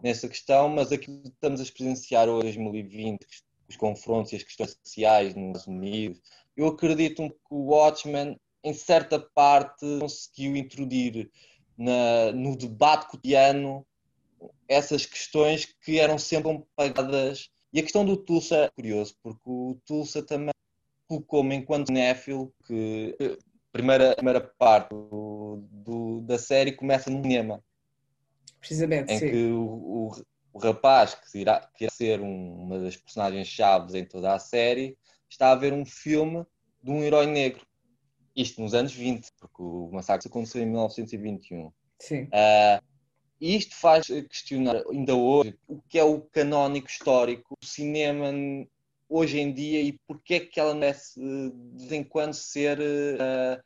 nessa 0.00 0.28
questão, 0.28 0.68
mas 0.68 0.92
aquilo 0.92 1.22
que 1.22 1.28
estamos 1.28 1.58
a 1.58 1.64
experienciar 1.64 2.28
hoje, 2.28 2.60
em 2.60 2.62
2020, 2.62 3.26
os 3.70 3.76
confrontos 3.76 4.32
e 4.32 4.36
as 4.36 4.42
questões 4.42 4.76
sociais 4.82 5.34
nos 5.34 5.58
Estados 5.58 5.66
Unidos, 5.66 6.20
eu 6.56 6.66
acredito 6.66 7.28
que 7.30 7.54
o 7.54 7.66
Watchmen, 7.68 8.36
em 8.62 8.74
certa 8.74 9.18
parte, 9.18 9.86
conseguiu 10.00 10.56
introduzir 10.56 11.30
na, 11.78 12.32
no 12.32 12.56
debate 12.56 13.06
cotidiano 13.06 13.86
essas 14.68 15.06
questões 15.06 15.66
que 15.84 15.98
eram 15.98 16.18
sempre 16.18 16.62
apagadas. 16.76 17.48
E 17.72 17.78
a 17.78 17.82
questão 17.82 18.04
do 18.04 18.16
Tulsa 18.16 18.56
é 18.56 18.70
curioso, 18.70 19.14
porque 19.22 19.40
o 19.46 19.78
Tulsa 19.86 20.22
também 20.22 20.52
colocou-me 21.06 21.54
enquanto 21.54 21.92
néfilo 21.92 22.52
que 22.66 23.16
a 23.20 23.36
primeira, 23.72 24.14
primeira 24.16 24.40
parte 24.40 24.90
do, 24.90 25.62
do, 25.70 26.20
da 26.22 26.38
série 26.38 26.72
começa 26.72 27.08
no 27.08 27.22
cinema. 27.22 27.62
Precisamente, 28.58 29.12
em 29.12 29.18
sim. 29.18 29.30
que 29.30 29.44
o, 29.46 29.62
o, 29.62 30.12
o 30.52 30.58
rapaz, 30.58 31.14
que 31.14 31.38
irá, 31.38 31.60
que 31.74 31.84
irá 31.84 31.92
ser 31.92 32.20
um, 32.20 32.54
uma 32.54 32.78
das 32.78 32.96
personagens 32.96 33.48
chaves 33.48 33.94
em 33.94 34.04
toda 34.04 34.34
a 34.34 34.38
série, 34.38 34.96
está 35.28 35.52
a 35.52 35.54
ver 35.54 35.72
um 35.72 35.84
filme 35.84 36.44
de 36.82 36.90
um 36.90 37.02
herói 37.02 37.26
negro. 37.26 37.64
Isto 38.34 38.60
nos 38.60 38.74
anos 38.74 38.92
20, 38.92 39.30
porque 39.38 39.62
o 39.62 39.90
massacre 39.92 40.28
aconteceu 40.28 40.62
em 40.62 40.66
1921. 40.66 41.72
Sim. 41.98 42.24
Uh, 42.24 42.82
e 43.40 43.56
isto 43.56 43.74
faz 43.74 44.06
questionar 44.06 44.82
ainda 44.90 45.14
hoje 45.14 45.58
o 45.66 45.80
que 45.88 45.98
é 45.98 46.04
o 46.04 46.20
canónico 46.20 46.88
histórico 46.88 47.56
do 47.60 47.66
cinema 47.66 48.26
hoje 49.08 49.40
em 49.40 49.52
dia 49.52 49.80
e 49.80 49.98
porque 50.06 50.34
é 50.34 50.40
que 50.40 50.60
ela 50.60 50.74
merece 50.74 51.18
de 51.18 51.78
vez 51.78 51.92
em 51.92 52.04
quando 52.04 52.34
ser 52.34 52.78
uh, 52.78 53.62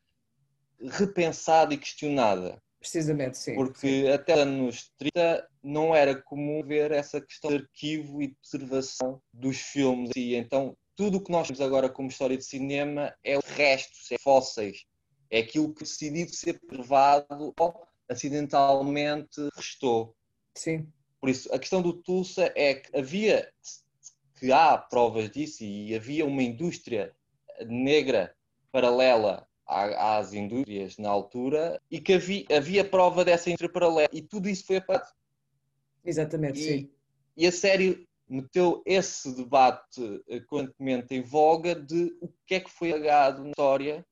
repensada 0.91 1.75
e 1.75 1.79
questionada. 1.79 2.63
Precisamente, 2.85 3.39
sim. 3.39 3.55
Porque 3.55 4.03
sim. 4.03 4.09
até 4.09 4.35
anos 4.35 4.93
30 4.99 5.49
não 5.63 5.97
era 5.97 6.15
comum 6.15 6.63
ver 6.63 6.93
essa 6.93 7.19
questão 7.19 7.51
de 7.51 7.57
arquivo 7.57 8.21
e 8.21 8.27
de 8.27 8.35
preservação 8.35 9.23
dos 9.33 9.57
filmes. 9.57 10.11
E 10.15 10.35
então 10.35 10.77
tudo 10.95 11.17
o 11.17 11.21
que 11.23 11.33
nós 11.33 11.47
temos 11.47 11.63
agora 11.63 11.89
como 11.89 12.11
história 12.11 12.37
de 12.37 12.45
cinema 12.45 13.17
é 13.25 13.39
o 13.39 13.43
resto, 13.57 13.97
é 14.13 14.19
fósseis. 14.19 14.85
É 15.31 15.39
aquilo 15.39 15.73
que 15.73 15.83
decidiu 15.83 16.29
ser 16.29 16.61
preservado 16.61 17.55
ou 17.59 17.87
acidentalmente 18.07 19.41
restou. 19.57 20.15
Sim. 20.55 20.87
Por 21.19 21.31
isso, 21.31 21.51
a 21.55 21.59
questão 21.59 21.81
do 21.81 21.95
Tulsa 21.95 22.53
é 22.55 22.75
que 22.75 22.95
havia, 22.95 23.51
que 24.39 24.53
há 24.53 24.77
provas 24.77 25.31
disso 25.31 25.65
e 25.65 25.95
havia 25.95 26.27
uma 26.27 26.43
indústria 26.43 27.17
negra 27.67 28.37
paralela 28.71 29.49
às 29.67 30.33
indústrias 30.33 30.99
na 30.99 31.09
altura 31.09 31.81
e 31.91 32.01
que 32.01 32.15
havia, 32.15 32.45
havia 32.51 32.85
prova 32.85 33.25
dessa 33.25 33.49
indústria 33.49 33.73
paralela 33.73 34.09
e 34.13 34.21
tudo 34.23 34.49
isso 34.49 34.67
foi 34.67 34.77
apagado. 34.77 35.11
Exatamente, 36.05 36.61
e, 36.61 36.63
sim. 36.63 36.91
E 37.37 37.47
a 37.47 37.53
série 37.53 38.07
meteu 38.29 38.83
esse 38.87 39.35
debate 39.35 40.23
constantemente 40.47 41.15
em 41.15 41.23
voga 41.23 41.75
de 41.75 42.17
o 42.21 42.29
que 42.47 42.57
é 42.57 42.61
que 42.61 42.71
foi 42.71 42.91
apagado 42.91 43.43
na 43.43 43.51
história 43.51 44.05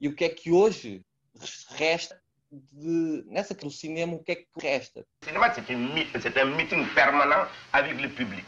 e 0.00 0.08
o 0.08 0.14
que 0.14 0.24
é 0.24 0.28
que 0.28 0.50
hoje 0.50 1.02
resta 1.70 2.20
de, 2.50 3.24
nessa 3.26 3.54
que 3.54 3.66
o 3.66 3.70
cinéma, 3.70 4.14
o 4.14 4.22
que 4.22 4.32
é 4.32 4.36
que 4.36 4.46
resta 4.58 5.04
Le 5.22 5.28
cinéma, 5.28 5.52
c'est 5.54 6.36
un 6.38 6.56
meeting 6.56 6.86
permanent 6.94 7.48
avec 7.72 8.00
le 8.00 8.08
public. 8.08 8.44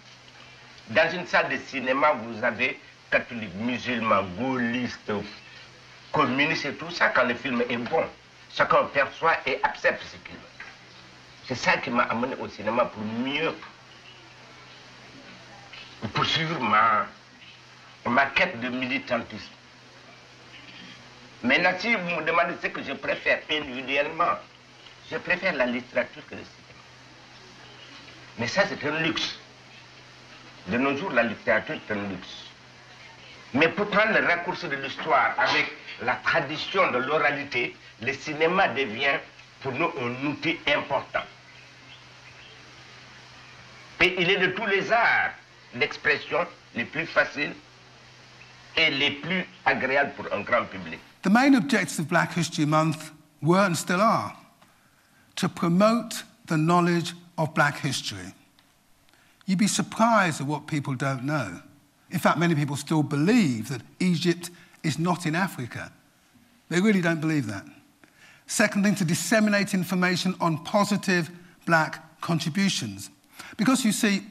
Dans 0.90 1.12
une 1.12 1.26
salle 1.26 1.48
de 1.48 1.58
cinéma, 1.58 2.12
vous 2.12 2.44
avez 2.44 2.78
catholiques, 3.10 3.54
musulmans, 3.56 4.22
gaullistes, 4.38 5.10
communistes 6.16 6.64
et 6.64 6.74
tout 6.74 6.90
ça. 6.90 7.08
Quand 7.10 7.24
le 7.24 7.34
film 7.34 7.62
est 7.68 7.76
bon, 7.76 8.04
chacun 8.54 8.84
perçoit 8.92 9.36
et 9.46 9.60
accepte 9.62 10.02
ce 10.02 10.16
qu'il 10.26 10.34
veut. 10.34 10.40
C'est 11.46 11.54
ça 11.54 11.76
qui 11.76 11.90
m'a 11.90 12.04
amené 12.04 12.34
au 12.40 12.48
cinéma 12.48 12.86
pour 12.86 13.02
mieux 13.04 13.54
poursuivre 16.14 16.58
ma, 16.60 17.06
ma 18.06 18.26
quête 18.26 18.58
de 18.60 18.68
militantisme. 18.68 19.52
Maintenant, 21.42 21.72
si 21.78 21.94
vous 21.94 22.16
me 22.16 22.22
demandez 22.24 22.54
ce 22.62 22.68
que 22.68 22.82
je 22.82 22.92
préfère 22.92 23.40
individuellement, 23.50 24.38
je 25.10 25.16
préfère 25.18 25.54
la 25.54 25.66
littérature 25.66 26.22
que 26.28 26.34
le 26.34 26.40
cinéma. 26.40 26.80
Mais 28.38 28.48
ça, 28.48 28.62
c'est 28.66 28.82
un 28.88 29.00
luxe. 29.00 29.38
De 30.68 30.78
nos 30.78 30.96
jours, 30.96 31.12
la 31.12 31.22
littérature 31.22 31.74
est 31.76 31.92
un 31.92 32.08
luxe. 32.08 32.46
Mais 33.54 33.68
pour 33.68 33.88
prendre 33.88 34.18
le 34.18 34.26
raccourci 34.26 34.66
de 34.68 34.76
l'histoire 34.76 35.34
avec 35.38 35.72
la 36.02 36.16
tradition 36.16 36.90
de 36.92 36.98
l'oralité, 36.98 37.74
le 38.02 38.12
cinéma 38.12 38.68
devient 38.68 39.18
pour 39.62 39.72
nous 39.72 39.90
un 40.00 40.26
outil 40.26 40.58
important. 40.66 41.24
Et 44.00 44.14
il 44.20 44.30
est 44.30 44.38
de 44.38 44.48
tous 44.48 44.66
les 44.66 44.92
arts 44.92 45.32
d'expression 45.74 46.46
les 46.74 46.84
plus 46.84 47.06
faciles 47.06 47.54
et 48.76 48.90
les 48.90 49.10
plus 49.10 49.44
agréables 49.64 50.12
pour 50.12 50.26
un 50.32 50.40
grand 50.42 50.66
public. 50.66 51.00
The 51.22 51.30
main 51.30 51.54
objectives 51.54 51.98
of 51.98 52.08
Black 52.08 52.36
History 52.36 52.66
Month 52.66 53.10
were 53.42 53.64
and 53.64 53.74
still 53.74 54.00
are 54.00 54.36
to 55.36 55.48
promote 55.48 56.24
the 56.46 56.56
knowledge 56.56 57.14
of 57.38 57.54
black 57.54 57.78
history. 57.78 58.32
You'd 59.46 59.58
be 59.58 59.66
surprised 59.66 60.40
at 60.40 60.46
what 60.46 60.66
people 60.66 60.94
don't 60.94 61.24
know. 61.24 61.60
In 62.10 62.18
fact, 62.18 62.38
many 62.38 62.54
people 62.54 62.76
still 62.76 63.02
believe 63.02 63.68
that 63.68 63.82
Egypt 64.00 64.50
is 64.86 64.98
not 64.98 65.26
in 65.26 65.34
Africa. 65.34 65.92
They 66.68 66.80
really 66.80 67.00
don't 67.00 67.20
believe 67.20 67.46
that. 67.48 67.64
Second 68.46 68.84
thing, 68.84 68.94
to 68.96 69.04
disseminate 69.04 69.74
information 69.74 70.34
on 70.40 70.62
positive 70.64 71.30
black 71.64 72.20
contributions. 72.20 73.10
Because 73.56 73.84
you 73.84 73.92
see, 73.92 74.22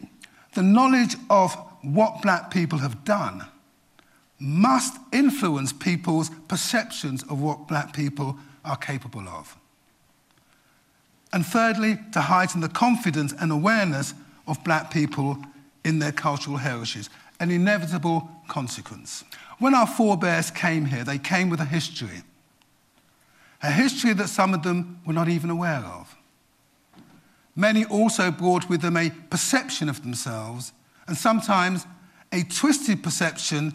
the 0.54 0.64
knowledge 0.64 1.16
of 1.30 1.54
what 1.82 2.22
black 2.22 2.50
people 2.50 2.80
have 2.80 3.04
done 3.04 3.46
must 4.40 4.98
influence 5.12 5.72
people's 5.72 6.30
perceptions 6.48 7.24
of 7.24 7.42
what 7.42 7.68
black 7.68 7.94
people 7.94 8.38
are 8.64 8.78
capable 8.78 9.28
of. 9.28 9.58
And 11.32 11.46
thirdly, 11.46 12.00
to 12.14 12.22
heighten 12.22 12.62
the 12.62 12.70
confidence 12.70 13.34
and 13.40 13.52
awareness 13.52 14.14
of 14.48 14.64
black 14.64 14.92
people 14.92 15.38
in 15.84 16.00
their 16.00 16.12
cultural 16.12 16.58
heritage, 16.58 17.10
an 17.39 17.51
inevitable 17.51 18.30
consequence. 18.48 19.24
When 19.60 19.74
our 19.74 19.88
forebears 19.88 20.51
came 20.51 20.86
here, 20.86 21.04
they 21.04 21.18
came 21.18 21.50
with 21.50 21.60
a 21.60 21.65
history, 21.65 22.24
a 23.63 23.72
history 23.72 24.13
that 24.13 24.27
some 24.27 24.54
of 24.54 24.63
them 24.63 25.00
were 25.06 25.13
not 25.13 25.30
even 25.30 25.50
aware 25.50 25.84
of. 25.86 26.15
Many 27.56 27.86
also 27.86 28.32
brought 28.32 28.70
with 28.70 28.82
them 28.82 28.98
a 28.98 29.10
perception 29.30 29.88
of 29.88 30.01
themselves, 30.01 30.74
and 31.08 31.15
sometimes 31.15 31.86
a 32.32 32.44
twisted 32.44 33.01
perception 33.01 33.74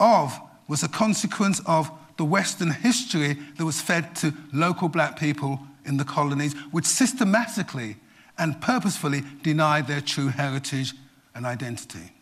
of 0.00 0.38
was 0.66 0.82
a 0.82 0.88
consequence 0.88 1.60
of 1.66 1.90
the 2.16 2.24
Western 2.24 2.70
history 2.70 3.34
that 3.56 3.64
was 3.64 3.80
fed 3.80 4.14
to 4.16 4.34
local 4.52 4.88
black 4.88 5.18
people 5.18 5.60
in 5.84 5.96
the 5.96 6.04
colonies, 6.04 6.54
which 6.70 6.84
systematically 6.84 7.96
and 8.38 8.60
purposefully 8.60 9.22
denied 9.42 9.86
their 9.86 10.00
true 10.00 10.28
heritage 10.28 10.94
and 11.34 11.46
identity. 11.46 12.12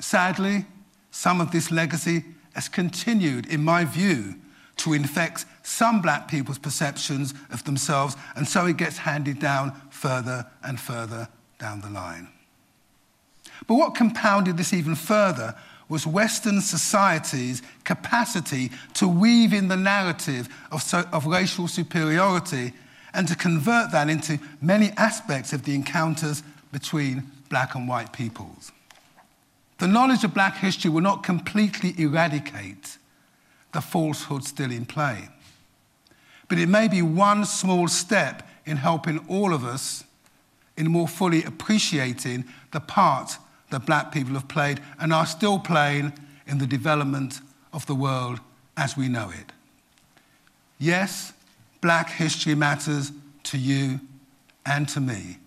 Sadly, 0.00 0.66
some 1.10 1.40
of 1.40 1.50
this 1.50 1.70
legacy 1.70 2.24
has 2.54 2.68
continued, 2.68 3.46
in 3.46 3.64
my 3.64 3.84
view, 3.84 4.36
to 4.76 4.92
infect 4.92 5.44
some 5.62 6.00
black 6.00 6.28
people's 6.28 6.58
perceptions 6.58 7.34
of 7.50 7.64
themselves, 7.64 8.16
and 8.36 8.46
so 8.46 8.66
it 8.66 8.76
gets 8.76 8.98
handed 8.98 9.38
down 9.38 9.72
further 9.90 10.46
and 10.62 10.78
further 10.78 11.28
down 11.58 11.80
the 11.80 11.90
line. 11.90 12.28
But 13.66 13.74
what 13.74 13.94
compounded 13.94 14.56
this 14.56 14.72
even 14.72 14.94
further 14.94 15.54
was 15.88 16.06
Western 16.06 16.60
society's 16.60 17.62
capacity 17.84 18.70
to 18.94 19.08
weave 19.08 19.52
in 19.52 19.68
the 19.68 19.76
narrative 19.76 20.48
of, 20.70 20.82
so, 20.82 21.04
of 21.12 21.26
racial 21.26 21.66
superiority 21.66 22.72
and 23.14 23.26
to 23.26 23.34
convert 23.34 23.90
that 23.92 24.08
into 24.08 24.38
many 24.60 24.90
aspects 24.96 25.52
of 25.52 25.64
the 25.64 25.74
encounters 25.74 26.42
between 26.72 27.30
black 27.48 27.74
and 27.74 27.88
white 27.88 28.12
peoples. 28.12 28.70
The 29.78 29.88
knowledge 29.88 30.24
of 30.24 30.34
black 30.34 30.56
history 30.56 30.90
will 30.90 31.02
not 31.02 31.22
completely 31.22 31.94
eradicate 31.96 32.98
the 33.72 33.80
falsehood 33.80 34.44
still 34.44 34.72
in 34.72 34.86
play, 34.86 35.28
but 36.48 36.58
it 36.58 36.68
may 36.68 36.88
be 36.88 37.02
one 37.02 37.44
small 37.44 37.86
step 37.88 38.48
in 38.66 38.78
helping 38.78 39.18
all 39.28 39.54
of 39.54 39.64
us 39.64 40.04
in 40.76 40.90
more 40.90 41.08
fully 41.08 41.42
appreciating 41.44 42.44
the 42.72 42.80
part 42.80 43.36
that 43.70 43.86
black 43.86 44.12
people 44.12 44.34
have 44.34 44.48
played 44.48 44.80
and 44.98 45.12
are 45.12 45.26
still 45.26 45.58
playing 45.58 46.12
in 46.46 46.58
the 46.58 46.66
development 46.66 47.40
of 47.72 47.84
the 47.86 47.94
world 47.94 48.40
as 48.76 48.96
we 48.96 49.08
know 49.08 49.30
it. 49.30 49.52
Yes, 50.78 51.32
black 51.80 52.10
history 52.10 52.54
matters 52.54 53.12
to 53.44 53.58
you 53.58 54.00
and 54.64 54.88
to 54.88 55.00
me. 55.00 55.38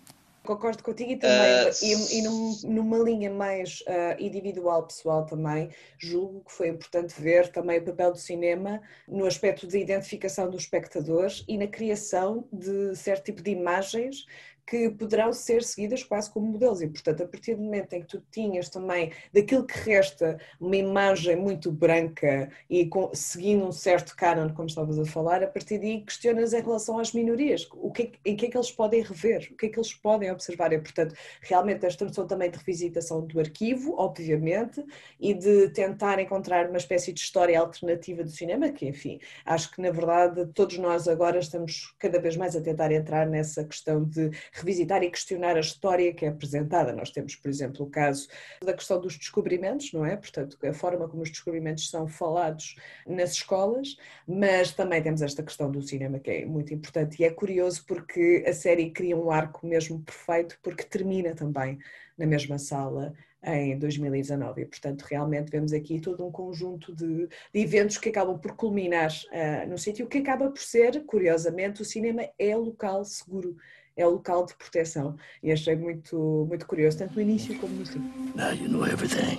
Concordo 0.44 0.82
contigo 0.82 1.12
e 1.12 1.16
também, 1.16 1.68
uh, 1.68 1.72
e, 1.82 2.18
e 2.18 2.22
num, 2.22 2.56
numa 2.64 2.98
linha 2.98 3.30
mais 3.30 3.80
uh, 3.82 4.20
individual, 4.20 4.84
pessoal 4.84 5.24
também, 5.24 5.70
julgo 5.96 6.40
que 6.44 6.52
foi 6.52 6.68
importante 6.68 7.14
ver 7.20 7.48
também 7.52 7.78
o 7.78 7.84
papel 7.84 8.10
do 8.10 8.18
cinema 8.18 8.80
no 9.06 9.24
aspecto 9.24 9.68
de 9.68 9.78
identificação 9.78 10.50
dos 10.50 10.62
espectadores 10.62 11.44
e 11.46 11.56
na 11.56 11.68
criação 11.68 12.48
de 12.52 12.96
certo 12.96 13.26
tipo 13.26 13.40
de 13.40 13.52
imagens 13.52 14.26
que 14.66 14.90
poderão 14.90 15.32
ser 15.32 15.62
seguidas 15.62 16.02
quase 16.02 16.30
como 16.30 16.46
modelos. 16.46 16.80
E, 16.80 16.88
portanto, 16.88 17.22
a 17.22 17.26
partir 17.26 17.54
do 17.54 17.62
momento 17.62 17.92
em 17.92 18.00
que 18.00 18.06
tu 18.06 18.22
tinhas 18.30 18.68
também 18.68 19.12
daquilo 19.32 19.66
que 19.66 19.78
resta 19.78 20.38
uma 20.60 20.76
imagem 20.76 21.36
muito 21.36 21.70
branca 21.70 22.50
e 22.68 22.86
com, 22.86 23.10
seguindo 23.14 23.66
um 23.66 23.72
certo 23.72 24.16
canon, 24.16 24.52
como 24.54 24.68
estavas 24.68 24.98
a 24.98 25.04
falar, 25.04 25.42
a 25.42 25.46
partir 25.46 25.78
daí 25.78 26.00
questionas 26.00 26.52
em 26.52 26.60
relação 26.60 26.98
às 26.98 27.12
minorias, 27.12 27.68
o 27.72 27.90
que, 27.90 28.12
em 28.24 28.36
que 28.36 28.46
é 28.46 28.50
que 28.50 28.56
eles 28.56 28.70
podem 28.70 29.02
rever, 29.02 29.48
o 29.52 29.56
que 29.56 29.66
é 29.66 29.68
que 29.68 29.78
eles 29.78 29.92
podem 29.94 30.30
observar? 30.30 30.72
E, 30.72 30.78
portanto, 30.78 31.14
realmente 31.40 31.84
esta 31.84 32.04
noção 32.04 32.26
também 32.26 32.50
de 32.50 32.58
revisitação 32.58 33.26
do 33.26 33.40
arquivo, 33.40 33.94
obviamente, 33.98 34.84
e 35.20 35.34
de 35.34 35.68
tentar 35.70 36.18
encontrar 36.18 36.68
uma 36.68 36.78
espécie 36.78 37.12
de 37.12 37.20
história 37.20 37.58
alternativa 37.58 38.22
do 38.22 38.30
cinema, 38.30 38.70
que, 38.70 38.86
enfim, 38.86 39.20
acho 39.44 39.70
que, 39.70 39.80
na 39.80 39.90
verdade, 39.90 40.46
todos 40.54 40.78
nós 40.78 41.08
agora 41.08 41.38
estamos 41.38 41.94
cada 41.98 42.20
vez 42.20 42.36
mais 42.36 42.56
a 42.56 42.60
tentar 42.60 42.92
entrar 42.92 43.26
nessa 43.26 43.64
questão 43.64 44.04
de 44.04 44.30
revisitar 44.62 45.02
e 45.02 45.10
questionar 45.10 45.56
a 45.56 45.60
história 45.60 46.12
que 46.14 46.24
é 46.24 46.28
apresentada. 46.28 46.92
Nós 46.92 47.10
temos, 47.10 47.36
por 47.36 47.48
exemplo, 47.48 47.84
o 47.84 47.90
caso 47.90 48.28
da 48.64 48.72
questão 48.72 49.00
dos 49.00 49.18
descobrimentos, 49.18 49.92
não 49.92 50.06
é? 50.06 50.16
Portanto, 50.16 50.56
a 50.64 50.72
forma 50.72 51.08
como 51.08 51.22
os 51.22 51.30
descobrimentos 51.30 51.90
são 51.90 52.06
falados 52.06 52.76
nas 53.06 53.32
escolas, 53.32 53.96
mas 54.26 54.72
também 54.72 55.02
temos 55.02 55.22
esta 55.22 55.42
questão 55.42 55.70
do 55.70 55.82
cinema 55.82 56.18
que 56.18 56.30
é 56.30 56.46
muito 56.46 56.72
importante 56.72 57.20
e 57.20 57.24
é 57.24 57.30
curioso 57.30 57.84
porque 57.86 58.44
a 58.46 58.52
série 58.52 58.90
cria 58.90 59.16
um 59.16 59.30
arco 59.30 59.66
mesmo 59.66 60.00
perfeito 60.00 60.58
porque 60.62 60.84
termina 60.84 61.34
também 61.34 61.78
na 62.16 62.26
mesma 62.26 62.58
sala 62.58 63.12
em 63.44 63.76
2019 63.76 64.62
e, 64.62 64.66
portanto, 64.66 65.02
realmente 65.02 65.50
vemos 65.50 65.72
aqui 65.72 66.00
todo 66.00 66.24
um 66.24 66.30
conjunto 66.30 66.94
de, 66.94 67.26
de 67.26 67.60
eventos 67.60 67.98
que 67.98 68.08
acabam 68.08 68.38
por 68.38 68.54
culminar 68.54 69.10
uh, 69.10 69.68
no 69.68 69.76
sítio, 69.76 70.06
que 70.06 70.18
acaba 70.18 70.48
por 70.48 70.60
ser, 70.60 71.04
curiosamente, 71.04 71.82
o 71.82 71.84
cinema 71.84 72.28
é 72.38 72.56
local 72.56 73.04
seguro 73.04 73.56
é 73.96 74.06
o 74.06 74.10
local 74.10 74.46
de 74.46 74.54
proteção. 74.54 75.16
E 75.42 75.52
achei 75.52 75.76
muito, 75.76 76.46
muito 76.48 76.66
curioso, 76.66 76.98
tanto 76.98 77.14
no 77.14 77.20
início 77.20 77.58
como 77.58 77.74
no 77.74 77.86
fim. 77.86 78.00
Now 78.34 78.52
you 78.52 78.68
know 78.68 78.84
everything. 78.84 79.38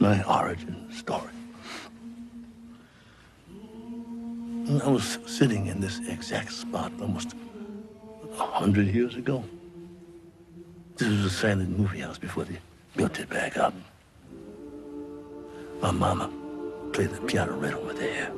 My 0.00 0.22
origin 0.24 0.86
story. 0.90 1.32
I 4.68 4.88
was 4.88 5.18
sitting 5.26 5.66
in 5.66 5.80
this 5.80 5.98
exact 6.08 6.52
spot 6.52 6.92
almost 7.00 7.34
a 8.38 8.44
hundred 8.44 8.88
years 8.94 9.16
ago. 9.16 9.42
This 10.96 11.08
was 11.08 11.24
a 11.24 11.30
silent 11.30 11.78
movie 11.78 12.00
house 12.00 12.18
before 12.18 12.44
they 12.44 12.58
built 12.94 13.18
it 13.18 13.28
back 13.30 13.56
up. 13.56 13.72
My 15.80 15.90
mama 15.90 16.30
played 16.92 17.10
the 17.10 17.20
piano 17.22 17.56
right 17.56 17.72
over 17.72 17.94
there. 17.94 18.30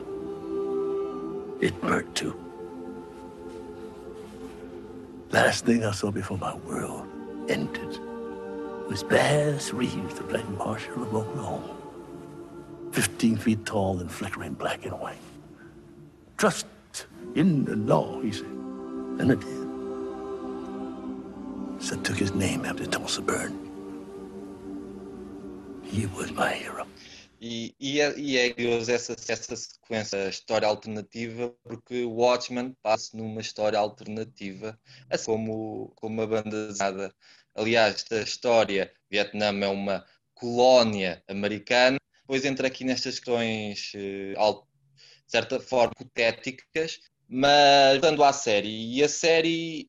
It 1.61 1.79
burnt 1.81 2.15
too. 2.15 2.35
Last 5.31 5.67
thing 5.67 5.85
I 5.85 5.93
saw 5.93 6.11
before 6.11 6.39
my 6.39 6.57
world 6.57 7.07
ended 7.49 7.99
was 8.89 9.05
Bass 9.05 9.73
Reeves, 9.73 10.15
the 10.15 10.25
Black 10.25 10.49
Marshal 10.51 11.03
of 11.03 11.15
Oklahoma. 11.15 11.77
Fifteen 12.93 13.37
feet 13.37 13.65
tall 13.65 14.01
and 14.01 14.11
flickering 14.11 14.55
black 14.55 14.85
and 14.85 14.99
white. 14.99 15.19
Trust 16.37 16.67
in 17.35 17.65
the 17.65 17.77
law, 17.77 18.21
he 18.21 18.33
said. 18.33 18.47
And 18.47 19.31
I 19.31 19.35
did. 19.35 19.61
So 21.83 21.97
I 21.97 22.03
took 22.03 22.17
his 22.17 22.35
name 22.35 22.65
after 22.65 22.87
Tulsa 22.87 23.23
Burn. 23.23 23.57
He 25.85 26.07
was 26.07 26.33
my 26.33 26.53
hero. 26.53 26.87
E, 27.41 27.75
e, 27.81 28.01
é, 28.01 28.19
e 28.19 28.37
é 28.37 28.53
curioso 28.53 28.93
essa, 28.93 29.15
essa 29.15 29.57
sequência, 29.57 30.29
história 30.29 30.69
alternativa, 30.69 31.49
porque 31.65 32.05
o 32.05 32.17
Watchmen 32.17 32.77
passa 32.83 33.17
numa 33.17 33.41
história 33.41 33.79
alternativa, 33.79 34.79
assim 35.09 35.25
como, 35.25 35.91
como 35.97 36.21
a 36.21 36.27
banda 36.27 36.67
desenhada. 36.69 37.15
Aliás, 37.55 37.95
esta 37.95 38.21
história, 38.21 38.93
Vietnã 39.11 39.47
é 39.65 39.69
uma 39.69 40.05
colónia 40.35 41.23
americana, 41.29 41.99
depois 42.21 42.45
entra 42.45 42.67
aqui 42.67 42.85
nestas 42.85 43.19
questões, 43.19 43.93
eh, 43.95 44.35
de 44.35 44.67
certa 45.27 45.59
forma, 45.61 45.93
hipotéticas, 45.99 47.01
mas 47.27 47.93
voltando 47.93 48.23
à 48.23 48.35
série, 48.35 48.97
e 48.97 49.03
a 49.03 49.09
série, 49.09 49.89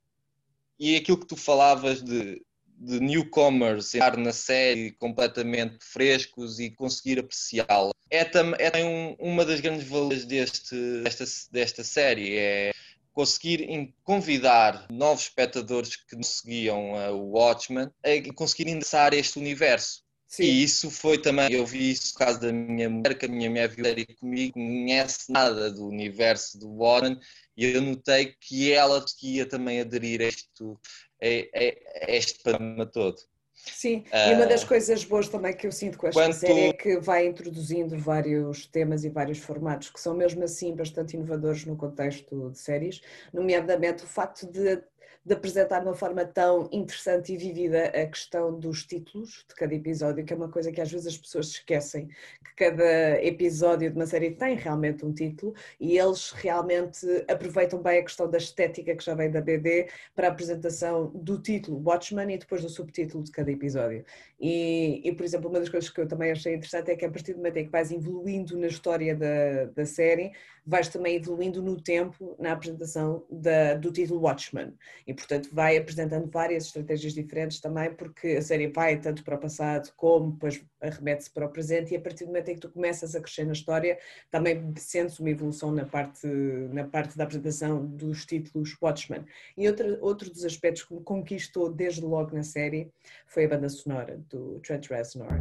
e 0.79 0.95
aquilo 0.95 1.19
que 1.19 1.27
tu 1.27 1.35
falavas 1.35 2.01
de 2.01 2.41
de 2.81 2.99
newcomers 2.99 3.93
entrar 3.93 4.17
na 4.17 4.33
série 4.33 4.91
completamente 4.93 5.77
frescos 5.81 6.59
e 6.59 6.71
conseguir 6.71 7.19
apreciá-la. 7.19 7.91
É, 8.09 8.25
tam, 8.25 8.53
é 8.57 8.71
também 8.71 8.85
um, 8.85 9.15
uma 9.19 9.45
das 9.45 9.61
grandes 9.61 9.87
valias 9.87 10.25
deste, 10.25 10.75
desta, 11.03 11.25
desta 11.51 11.83
série, 11.83 12.35
é 12.35 12.71
conseguir 13.13 13.93
convidar 14.03 14.87
novos 14.89 15.23
espectadores 15.23 15.95
que 15.95 16.15
não 16.15 16.23
seguiam 16.23 16.93
uh, 16.93 17.13
o 17.13 17.31
Watchmen 17.33 17.89
a 18.03 18.33
conseguir 18.33 18.67
ingressar 18.69 19.13
este 19.13 19.37
universo. 19.37 20.03
Sim. 20.27 20.43
E 20.43 20.63
isso 20.63 20.89
foi 20.89 21.17
também, 21.17 21.51
eu 21.51 21.65
vi 21.65 21.91
isso 21.91 22.13
no 22.13 22.19
caso 22.19 22.39
da 22.39 22.53
minha 22.53 22.89
mulher, 22.89 23.17
que 23.17 23.25
a 23.25 23.29
minha 23.29 23.49
mulher 23.49 23.67
viu 23.67 23.83
série 23.83 24.05
comigo, 24.05 24.57
não 24.57 24.65
conhece 24.65 25.29
nada 25.29 25.69
do 25.69 25.85
universo 25.85 26.57
do 26.57 26.69
Watchmen, 26.69 27.19
e 27.57 27.65
eu 27.65 27.81
notei 27.81 28.33
que 28.39 28.71
ela 28.71 29.03
ia 29.21 29.45
também 29.45 29.81
aderir 29.81 30.21
a 30.21 30.29
isto, 30.29 30.79
é, 31.21 31.49
é, 31.53 32.11
é 32.11 32.17
este 32.17 32.43
panorama 32.43 32.85
todo. 32.85 33.17
Sim, 33.53 34.03
e 34.11 34.33
uma 34.33 34.47
das 34.47 34.63
ah, 34.63 34.67
coisas 34.67 35.03
boas 35.03 35.29
também 35.29 35.53
que 35.53 35.67
eu 35.67 35.71
sinto 35.71 35.97
com 35.97 36.07
esta 36.07 36.19
quanto... 36.19 36.33
série 36.33 36.61
é 36.61 36.73
que 36.73 36.99
vai 36.99 37.27
introduzindo 37.27 37.95
vários 37.95 38.65
temas 38.65 39.03
e 39.03 39.09
vários 39.09 39.37
formatos 39.37 39.91
que 39.91 40.01
são 40.01 40.15
mesmo 40.15 40.43
assim 40.43 40.75
bastante 40.75 41.15
inovadores 41.15 41.63
no 41.65 41.75
contexto 41.75 42.49
de 42.49 42.57
séries, 42.57 43.01
nomeadamente 43.31 44.03
o 44.03 44.07
facto 44.07 44.47
de 44.47 44.81
de 45.23 45.33
apresentar 45.33 45.79
de 45.79 45.85
uma 45.85 45.93
forma 45.93 46.25
tão 46.25 46.67
interessante 46.71 47.33
e 47.33 47.37
vívida 47.37 47.85
a 47.85 48.05
questão 48.07 48.57
dos 48.59 48.85
títulos 48.85 49.45
de 49.47 49.55
cada 49.55 49.73
episódio, 49.75 50.25
que 50.25 50.33
é 50.33 50.35
uma 50.35 50.49
coisa 50.49 50.71
que 50.71 50.81
às 50.81 50.91
vezes 50.91 51.07
as 51.07 51.17
pessoas 51.17 51.47
esquecem, 51.49 52.07
que 52.07 52.55
cada 52.55 53.23
episódio 53.23 53.91
de 53.91 53.95
uma 53.95 54.07
série 54.07 54.31
tem 54.31 54.55
realmente 54.55 55.05
um 55.05 55.13
título 55.13 55.53
e 55.79 55.97
eles 55.97 56.31
realmente 56.31 57.05
aproveitam 57.27 57.81
bem 57.81 57.99
a 57.99 58.03
questão 58.03 58.29
da 58.29 58.39
estética 58.39 58.95
que 58.95 59.03
já 59.03 59.13
vem 59.13 59.29
da 59.29 59.41
BD 59.41 59.89
para 60.15 60.27
a 60.27 60.31
apresentação 60.31 61.11
do 61.13 61.39
título 61.39 61.81
Watchmen 61.85 62.33
e 62.33 62.37
depois 62.39 62.63
do 62.63 62.69
subtítulo 62.69 63.23
de 63.23 63.31
cada 63.31 63.51
episódio. 63.51 64.03
E, 64.39 65.01
e 65.07 65.13
por 65.13 65.23
exemplo, 65.23 65.49
uma 65.49 65.59
das 65.59 65.69
coisas 65.69 65.89
que 65.89 66.01
eu 66.01 66.07
também 66.07 66.31
achei 66.31 66.55
interessante 66.55 66.89
é 66.89 66.95
que 66.95 67.05
a 67.05 67.11
partir 67.11 67.33
do 67.33 67.37
momento 67.37 67.57
em 67.57 67.65
que 67.65 67.71
vais 67.71 67.91
evoluindo 67.91 68.57
na 68.57 68.67
história 68.67 69.15
da, 69.15 69.65
da 69.65 69.85
série, 69.85 70.31
vais 70.65 70.87
também 70.87 71.15
evoluindo 71.15 71.61
no 71.61 71.79
tempo 71.81 72.35
na 72.39 72.51
apresentação 72.51 73.25
da, 73.29 73.75
do 73.75 73.91
título 73.91 74.21
Watchmen. 74.21 74.73
E, 75.07 75.13
portanto, 75.13 75.49
vai 75.51 75.77
apresentando 75.77 76.29
várias 76.29 76.65
estratégias 76.65 77.13
diferentes 77.13 77.59
também, 77.59 77.93
porque 77.93 78.29
a 78.29 78.41
série 78.41 78.67
vai 78.67 78.99
tanto 78.99 79.23
para 79.23 79.35
o 79.35 79.39
passado 79.39 79.91
como 79.95 80.31
depois 80.31 80.63
arremete-se 80.79 81.29
para 81.31 81.45
o 81.45 81.49
presente, 81.49 81.93
e 81.93 81.97
a 81.97 82.01
partir 82.01 82.25
do 82.25 82.27
momento 82.27 82.49
em 82.49 82.55
que 82.55 82.61
tu 82.61 82.69
começas 82.69 83.15
a 83.15 83.21
crescer 83.21 83.45
na 83.45 83.53
história, 83.53 83.97
também 84.29 84.73
sentes 84.77 85.19
uma 85.19 85.29
evolução 85.29 85.71
na 85.71 85.85
parte, 85.85 86.27
na 86.71 86.83
parte 86.83 87.17
da 87.17 87.23
apresentação 87.23 87.85
dos 87.85 88.25
títulos 88.25 88.75
Watchmen. 88.81 89.25
E 89.57 89.67
outro, 89.67 89.97
outro 90.01 90.29
dos 90.29 90.45
aspectos 90.45 90.83
que 90.83 90.93
me 90.93 91.01
conquistou 91.01 91.71
desde 91.71 92.01
logo 92.01 92.35
na 92.35 92.43
série 92.43 92.91
foi 93.27 93.45
a 93.45 93.49
banda 93.49 93.69
sonora 93.69 94.21
do 94.29 94.59
Trent 94.59 94.89
Reznor. 94.89 95.39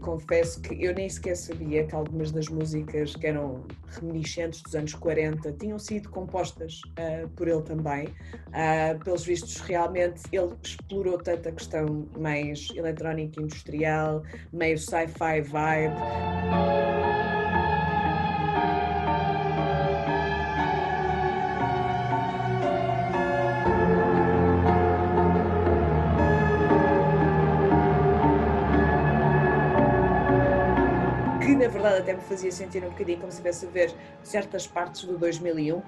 Confesso 0.00 0.60
que 0.60 0.82
eu 0.82 0.94
nem 0.94 1.08
sequer 1.08 1.36
sabia 1.36 1.84
que 1.84 1.94
algumas 1.94 2.30
das 2.30 2.48
músicas 2.48 3.14
que 3.14 3.26
eram 3.26 3.64
reminiscentes 3.90 4.62
dos 4.62 4.74
anos 4.74 4.94
40 4.94 5.52
tinham 5.52 5.78
sido 5.78 6.08
compostas 6.10 6.80
uh, 6.98 7.28
por 7.30 7.48
ele 7.48 7.62
também. 7.62 8.08
Uh, 8.48 9.02
pelos 9.04 9.24
vistos, 9.24 9.56
realmente 9.60 10.22
ele 10.32 10.54
explorou 10.62 11.18
tanto 11.18 11.48
a 11.48 11.52
questão 11.52 12.08
mais 12.18 12.68
eletrónica 12.74 13.40
industrial, 13.40 14.22
meio 14.52 14.78
sci-fi 14.78 15.40
vibe. 15.40 17.27
Até 31.96 32.12
me 32.12 32.20
fazia 32.20 32.50
sentir 32.50 32.84
um 32.84 32.90
bocadinho 32.90 33.18
como 33.18 33.30
se 33.30 33.38
estivesse 33.38 33.66
a 33.66 33.70
ver 33.70 33.94
certas 34.22 34.66
partes 34.66 35.04
do 35.04 35.16
2001, 35.18 35.76
uh, 35.76 35.82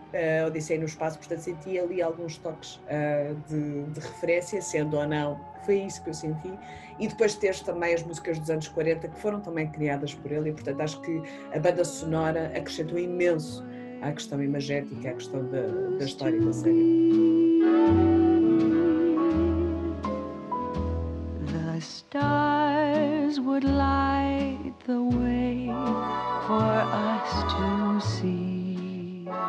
Odisseia 0.47 0.79
no 0.79 0.87
Espaço, 0.87 1.19
portanto 1.19 1.41
sentia 1.41 1.83
ali 1.83 2.01
alguns 2.01 2.39
toques 2.39 2.77
uh, 2.77 3.35
de, 3.49 3.83
de, 3.93 4.01
referência, 4.01 4.61
sendo 4.63 4.97
ou 4.97 5.07
não, 5.07 5.41
foi 5.65 5.81
isso 5.81 6.03
que 6.03 6.11
eu 6.11 6.15
senti. 6.15 6.53
E 6.99 7.09
depois 7.09 7.35
ter 7.35 7.59
também 7.61 7.95
as 7.95 8.03
músicas 8.03 8.39
dos 8.39 8.51
anos 8.51 8.69
40 8.69 9.09
que 9.09 9.19
foram 9.21 9.41
também 9.41 9.69
criadas 9.71 10.15
por 10.15 10.31
ele, 10.31 10.51
e 10.51 10.53
portanto 10.53 10.81
acho 10.81 11.01
que 11.01 11.23
a 11.53 11.59
banda 11.59 11.85
sonora 11.85 12.47
acrescentou 12.57 12.99
imenso 12.99 13.65
à 14.03 14.13
questão 14.13 14.43
imagética, 14.43 15.11
à 15.11 15.13
questão 15.13 15.45
da, 15.47 15.63
da 15.99 16.05
história 16.05 16.41
da 16.41 16.53
série. 16.53 18.20
See. 28.01 28.81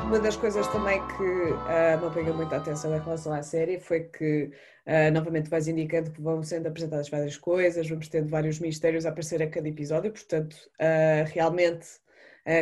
Uma 0.03 0.19
das 0.19 0.35
coisas 0.35 0.67
também 0.67 1.01
que 1.07 1.23
uh, 1.23 2.03
me 2.05 2.13
pegou 2.13 2.35
muita 2.35 2.57
atenção 2.57 2.95
em 2.95 2.99
relação 2.99 3.33
à 3.33 3.41
série 3.41 3.79
foi 3.79 4.01
que, 4.01 4.51
uh, 4.85 5.11
novamente, 5.11 5.49
vais 5.49 5.67
indicando 5.67 6.11
que 6.11 6.21
vão 6.21 6.43
sendo 6.43 6.67
apresentadas 6.67 7.09
várias 7.09 7.37
coisas, 7.37 7.89
vamos 7.89 8.07
tendo 8.07 8.27
vários 8.29 8.59
mistérios 8.59 9.05
a 9.05 9.09
aparecer 9.09 9.41
a 9.41 9.49
cada 9.49 9.67
episódio, 9.67 10.11
portanto, 10.11 10.55
uh, 10.79 11.25
realmente 11.33 11.87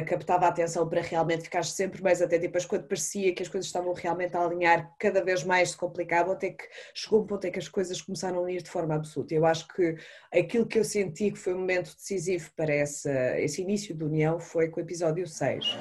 captava 0.07 0.45
a 0.45 0.49
atenção 0.49 0.87
para 0.87 1.01
realmente 1.01 1.43
ficar 1.43 1.63
sempre 1.63 2.01
mais 2.01 2.21
atento 2.21 2.43
e 2.43 2.47
depois 2.47 2.65
quando 2.65 2.83
parecia 2.83 3.33
que 3.33 3.41
as 3.41 3.49
coisas 3.49 3.67
estavam 3.67 3.93
realmente 3.93 4.35
a 4.35 4.43
alinhar, 4.43 4.93
cada 4.99 5.23
vez 5.23 5.43
mais 5.43 5.71
se 5.71 5.77
complicavam, 5.77 6.33
até 6.33 6.51
que 6.51 6.63
chegou 6.93 7.21
um 7.21 7.25
ponto 7.27 7.45
em 7.45 7.51
que 7.51 7.59
as 7.59 7.67
coisas 7.67 8.01
começaram 8.01 8.43
a 8.43 8.51
ir 8.51 8.61
de 8.61 8.69
forma 8.69 8.95
absoluta. 8.95 9.33
Eu 9.33 9.45
acho 9.45 9.67
que 9.67 9.95
aquilo 10.33 10.65
que 10.65 10.79
eu 10.79 10.83
senti 10.83 11.31
que 11.31 11.37
foi 11.37 11.53
um 11.53 11.59
momento 11.59 11.95
decisivo 11.95 12.49
para 12.55 12.73
essa, 12.73 13.39
esse 13.39 13.61
início 13.61 13.95
de 13.95 14.03
união 14.03 14.39
foi 14.39 14.69
com 14.69 14.79
o 14.79 14.83
episódio 14.83 15.27
6. 15.27 15.77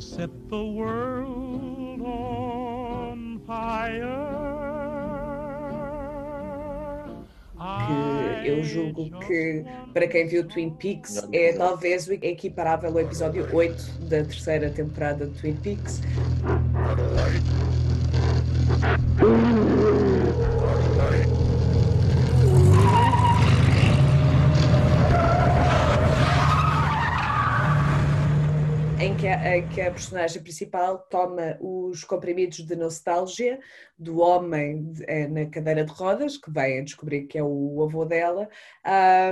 Set 0.00 0.30
the 0.48 0.56
world 0.56 2.00
on 2.02 3.40
fire. 3.46 4.34
Que 7.86 8.48
eu 8.48 8.62
julgo 8.62 9.10
que, 9.20 9.64
para 9.92 10.06
quem 10.06 10.26
viu 10.26 10.46
Twin 10.46 10.70
Peaks, 10.70 11.26
é 11.32 11.52
talvez 11.54 12.08
equiparável 12.08 12.90
ao 12.90 13.00
episódio 13.00 13.48
8 13.54 14.00
da 14.08 14.22
terceira 14.22 14.70
temporada 14.70 15.26
de 15.26 15.40
Twin 15.40 15.56
Peaks. 15.56 16.02
Em 29.04 29.14
que 29.14 29.28
a, 29.28 29.58
em 29.58 29.68
que 29.68 29.82
a 29.82 29.90
personagem 29.90 30.42
principal 30.42 30.98
toma 30.98 31.58
os 31.60 32.04
comprimidos 32.04 32.64
de 32.64 32.74
nostalgia 32.74 33.60
do 33.98 34.18
homem 34.20 34.92
de, 34.92 35.04
é, 35.06 35.28
na 35.28 35.44
cadeira 35.46 35.84
de 35.84 35.92
rodas, 35.92 36.38
que 36.38 36.50
vem 36.50 36.78
a 36.78 36.82
descobrir 36.82 37.26
que 37.26 37.36
é 37.36 37.42
o 37.42 37.82
avô 37.82 38.06
dela. 38.06 38.48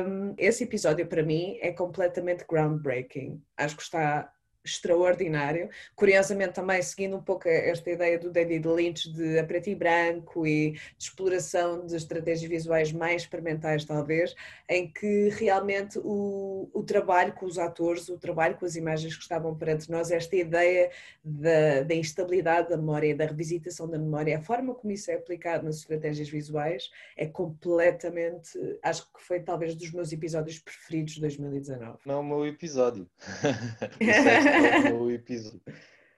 Um, 0.06 0.34
esse 0.36 0.64
episódio, 0.64 1.06
para 1.06 1.22
mim, 1.22 1.56
é 1.60 1.72
completamente 1.72 2.44
groundbreaking. 2.46 3.42
Acho 3.56 3.76
que 3.76 3.82
está 3.82 4.30
extraordinário. 4.64 5.68
Curiosamente, 5.94 6.54
também 6.54 6.80
seguindo 6.82 7.16
um 7.16 7.22
pouco 7.22 7.48
esta 7.48 7.90
ideia 7.90 8.18
do 8.18 8.30
David 8.30 8.66
Lynch 8.66 9.12
de 9.12 9.38
a 9.38 9.44
preto 9.44 9.68
e 9.68 9.74
branco 9.74 10.46
e 10.46 10.72
de 10.72 10.80
exploração 10.98 11.86
de 11.86 11.96
estratégias 11.96 12.48
visuais 12.48 12.92
mais 12.92 13.22
experimentais, 13.22 13.84
talvez, 13.84 14.34
em 14.68 14.90
que 14.90 15.28
realmente 15.30 15.98
o, 15.98 16.70
o 16.72 16.82
trabalho 16.82 17.32
com 17.32 17.46
os 17.46 17.58
atores, 17.58 18.08
o 18.08 18.18
trabalho 18.18 18.56
com 18.56 18.64
as 18.64 18.76
imagens 18.76 19.16
que 19.16 19.22
estavam 19.22 19.56
perante 19.56 19.90
nós, 19.90 20.10
esta 20.10 20.36
ideia 20.36 20.90
da, 21.24 21.82
da 21.82 21.94
instabilidade 21.94 22.68
da 22.68 22.76
memória, 22.76 23.16
da 23.16 23.26
revisitação 23.26 23.88
da 23.88 23.98
memória, 23.98 24.38
a 24.38 24.40
forma 24.40 24.74
como 24.74 24.92
isso 24.92 25.10
é 25.10 25.14
aplicado 25.14 25.64
nas 25.64 25.76
estratégias 25.76 26.28
visuais 26.28 26.90
é 27.16 27.26
completamente, 27.26 28.58
acho 28.82 29.04
que 29.12 29.22
foi 29.22 29.40
talvez 29.40 29.74
dos 29.74 29.90
meus 29.92 30.12
episódios 30.12 30.58
preferidos 30.58 31.14
de 31.14 31.20
2019. 31.20 31.98
Não, 32.06 32.20
o 32.20 32.24
meu 32.24 32.46
episódio. 32.46 33.08
no 34.92 35.10
episódio. 35.10 35.62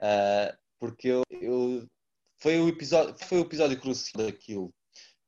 Uh, 0.01 0.57
porque 0.79 1.09
eu, 1.09 1.23
eu, 1.31 1.87
foi, 2.39 2.61
o 2.61 2.69
episódio, 2.69 3.17
foi 3.27 3.39
o 3.39 3.43
episódio 3.43 3.81
crucial 3.81 4.27
daquilo, 4.27 4.73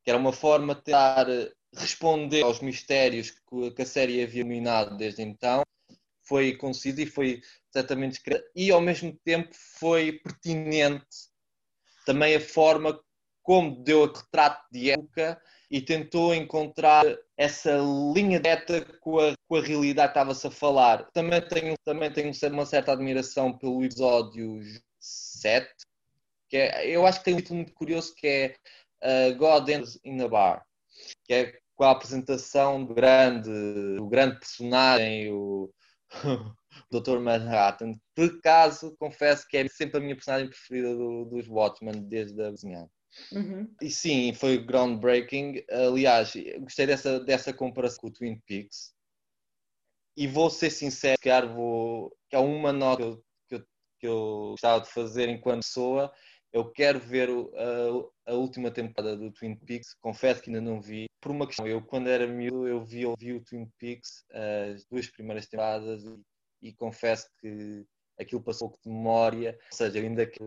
que 0.04 0.10
era 0.10 0.18
uma 0.18 0.32
forma 0.32 0.74
de 0.74 0.82
tentar 0.82 1.26
responder 1.74 2.42
aos 2.42 2.60
mistérios 2.60 3.30
que, 3.30 3.70
que 3.70 3.82
a 3.82 3.86
série 3.86 4.22
havia 4.22 4.44
minado 4.44 4.96
desde 4.96 5.22
então. 5.22 5.62
Foi 6.22 6.56
conciso 6.56 7.00
e 7.00 7.06
foi 7.06 7.40
certamente 7.72 8.14
escrito, 8.14 8.44
e 8.54 8.70
ao 8.70 8.80
mesmo 8.80 9.16
tempo 9.24 9.50
foi 9.78 10.12
pertinente 10.12 11.06
também 12.04 12.34
a 12.34 12.40
forma 12.40 12.98
como 13.42 13.82
deu 13.84 14.04
a 14.04 14.06
retrato 14.06 14.66
de 14.72 14.90
época 14.90 15.40
e 15.70 15.80
tentou 15.80 16.34
encontrar 16.34 17.04
essa 17.36 17.76
linha 18.14 18.38
direta 18.38 18.84
com 19.00 19.18
a, 19.18 19.34
com 19.48 19.56
a 19.56 19.62
realidade 19.62 20.12
que 20.12 20.18
estava-se 20.18 20.46
a 20.46 20.50
falar. 20.50 21.10
Também 21.12 21.40
tenho, 21.40 21.74
também 21.84 22.12
tenho 22.12 22.32
uma 22.52 22.66
certa 22.66 22.92
admiração 22.92 23.56
pelo 23.56 23.84
episódio 23.84 24.60
7, 25.00 25.68
que 26.48 26.56
é, 26.56 26.88
eu 26.88 27.06
acho 27.06 27.18
que 27.18 27.24
tem 27.24 27.34
um 27.34 27.38
título 27.38 27.56
muito 27.56 27.74
curioso 27.74 28.14
que 28.14 28.26
é 28.26 28.56
uh, 29.30 29.36
God 29.36 29.68
in 30.04 30.20
a 30.20 30.28
Bar, 30.28 30.64
que 31.24 31.34
é 31.34 31.58
com 31.74 31.84
a 31.84 31.90
apresentação 31.90 32.84
do 32.84 32.94
grande, 32.94 33.50
do 33.96 34.08
grande 34.08 34.38
personagem, 34.38 35.30
o, 35.32 35.70
Dr. 36.90 37.18
Manhattan. 37.18 37.98
Por 38.14 38.30
acaso, 38.38 38.96
confesso 38.98 39.46
que 39.48 39.56
é 39.56 39.68
sempre 39.68 39.98
a 39.98 40.00
minha 40.00 40.14
personagem 40.14 40.48
preferida 40.48 40.94
do, 40.94 41.24
dos 41.24 41.48
Watchmen 41.48 42.02
desde 42.08 42.40
a 42.42 42.50
vizinhança. 42.50 42.95
Uhum. 43.32 43.74
E 43.80 43.90
sim, 43.90 44.32
foi 44.34 44.58
groundbreaking. 44.58 45.62
Aliás, 45.70 46.32
gostei 46.60 46.86
dessa, 46.86 47.20
dessa 47.20 47.52
comparação 47.52 48.00
com 48.00 48.06
o 48.08 48.12
Twin 48.12 48.40
Peaks. 48.46 48.94
E 50.16 50.26
vou 50.26 50.48
ser 50.48 50.70
sincero, 50.70 51.18
que 51.20 51.28
que 52.30 52.36
é 52.36 52.38
uma 52.38 52.72
nota 52.72 53.02
que 53.02 53.04
eu, 53.04 53.24
que, 53.48 53.54
eu, 53.54 53.66
que 54.00 54.06
eu 54.06 54.48
gostava 54.52 54.82
de 54.82 54.90
fazer 54.90 55.28
enquanto 55.28 55.62
pessoa. 55.62 56.12
Eu 56.52 56.70
quero 56.70 56.98
ver 56.98 57.28
a, 57.28 58.30
a, 58.32 58.34
última 58.34 58.70
temporada 58.70 59.16
do 59.16 59.30
Twin 59.30 59.56
Peaks. 59.56 59.94
Confesso 60.00 60.42
que 60.42 60.48
ainda 60.48 60.60
não 60.60 60.80
vi. 60.80 61.04
Por 61.20 61.30
uma 61.30 61.46
questão, 61.46 61.66
eu 61.66 61.82
quando 61.82 62.08
era 62.08 62.26
miúdo, 62.26 62.66
eu 62.66 62.82
vi, 62.82 63.02
eu 63.02 63.14
vi 63.18 63.34
o 63.34 63.44
Twin 63.44 63.68
Peaks, 63.78 64.24
as 64.72 64.86
duas 64.86 65.06
primeiras 65.08 65.46
temporadas, 65.46 66.02
e, 66.04 66.68
e 66.68 66.72
confesso 66.72 67.28
que 67.38 67.84
aquilo 68.18 68.42
passou 68.42 68.70
de 68.70 68.88
memória. 68.88 69.58
Ou 69.70 69.76
seja, 69.76 69.98
ainda 69.98 70.26
que 70.26 70.42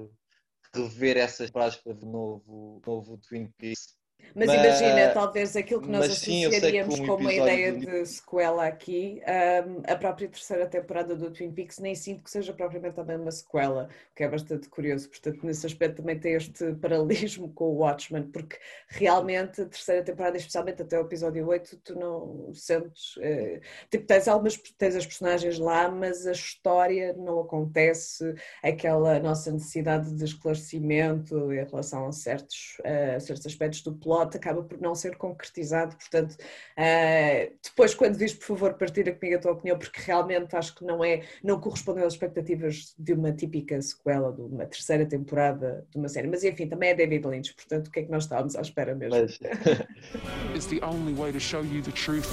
rever 0.73 1.17
essas 1.17 1.49
para 1.51 1.67
ver 1.67 2.05
novo, 2.05 2.81
novo 2.85 3.17
Twin 3.17 3.51
Peaks. 3.57 3.98
Mas, 4.35 4.47
mas, 4.47 4.81
imagina, 4.81 5.11
talvez 5.13 5.55
aquilo 5.55 5.81
que 5.81 5.89
nós 5.89 6.05
associaríamos 6.05 6.95
sim, 6.95 7.05
como 7.05 7.21
uma 7.21 7.33
ideia 7.33 7.71
de... 7.71 7.85
de 7.85 8.05
sequela 8.05 8.65
aqui, 8.67 9.21
um, 9.67 9.91
a 9.91 9.95
própria 9.95 10.27
terceira 10.27 10.65
temporada 10.67 11.15
do 11.15 11.31
Twin 11.31 11.51
Peaks 11.51 11.79
nem 11.79 11.95
sinto 11.95 12.23
que 12.23 12.29
seja 12.29 12.53
propriamente 12.53 12.95
também 12.95 13.17
uma 13.17 13.31
sequela, 13.31 13.89
o 14.11 14.15
que 14.15 14.23
é 14.23 14.27
bastante 14.27 14.69
curioso. 14.69 15.09
Portanto, 15.09 15.45
nesse 15.45 15.65
aspecto 15.65 15.97
também 15.97 16.19
tem 16.19 16.33
este 16.33 16.73
paralelismo 16.81 17.51
com 17.53 17.65
o 17.65 17.77
Watchmen, 17.77 18.23
porque 18.23 18.57
realmente 18.87 19.61
a 19.61 19.65
terceira 19.65 20.03
temporada, 20.03 20.37
especialmente 20.37 20.81
até 20.81 20.97
o 20.97 21.01
episódio 21.01 21.47
8, 21.47 21.77
tu 21.83 21.95
não 21.97 22.53
sentes. 22.53 23.17
Uh, 23.17 23.59
tipo, 23.89 24.05
tens 24.05 24.27
algumas 24.27 24.57
tens 24.77 24.95
as 24.95 25.05
personagens 25.05 25.57
lá, 25.57 25.89
mas 25.89 26.27
a 26.27 26.31
história 26.31 27.13
não 27.13 27.39
acontece, 27.39 28.35
aquela 28.63 29.19
nossa 29.19 29.51
necessidade 29.51 30.13
de 30.13 30.23
esclarecimento 30.23 31.51
em 31.51 31.63
relação 31.63 32.07
a 32.07 32.11
certos, 32.11 32.77
uh, 32.79 33.19
certos 33.19 33.45
aspectos 33.45 33.81
do 33.81 33.93
plot 33.93 34.18
plot 34.19 34.35
acaba 34.35 34.63
por 34.63 34.79
não 34.81 34.93
ser 34.95 35.15
concretizado. 35.15 35.95
Portanto, 35.95 36.33
uh, 36.33 37.53
depois, 37.63 37.93
quando 37.93 38.17
diz, 38.17 38.33
por 38.33 38.45
favor, 38.45 38.73
partilha 38.73 39.13
comigo 39.13 39.37
a 39.37 39.41
tua 39.41 39.51
opinião, 39.51 39.77
porque 39.77 40.01
realmente 40.01 40.55
acho 40.55 40.75
que 40.75 40.83
não 40.83 41.03
é, 41.03 41.23
não 41.43 41.59
correspondeu 41.59 42.05
às 42.05 42.13
expectativas 42.13 42.93
de 42.97 43.13
uma 43.13 43.31
típica 43.31 43.81
sequela, 43.81 44.31
de 44.31 44.41
uma 44.41 44.65
terceira 44.65 45.05
temporada 45.05 45.85
de 45.89 45.97
uma 45.97 46.09
série. 46.09 46.27
Mas 46.27 46.43
enfim, 46.43 46.67
também 46.67 46.89
é 46.89 46.93
David 46.93 47.25
Lynch, 47.27 47.53
portanto, 47.53 47.87
o 47.87 47.91
que 47.91 47.99
é 47.99 48.03
que 48.03 48.11
nós 48.11 48.23
estávamos 48.23 48.55
à 48.55 48.61
espera 48.61 48.95
mesmo? 48.95 49.15
Mas... 49.19 49.39
It's 50.53 50.67
the 50.67 50.79
only 50.83 51.13
way 51.13 51.31
to 51.31 51.39
show 51.39 51.63
you 51.63 51.81
the 51.81 51.91
truth. 51.91 52.29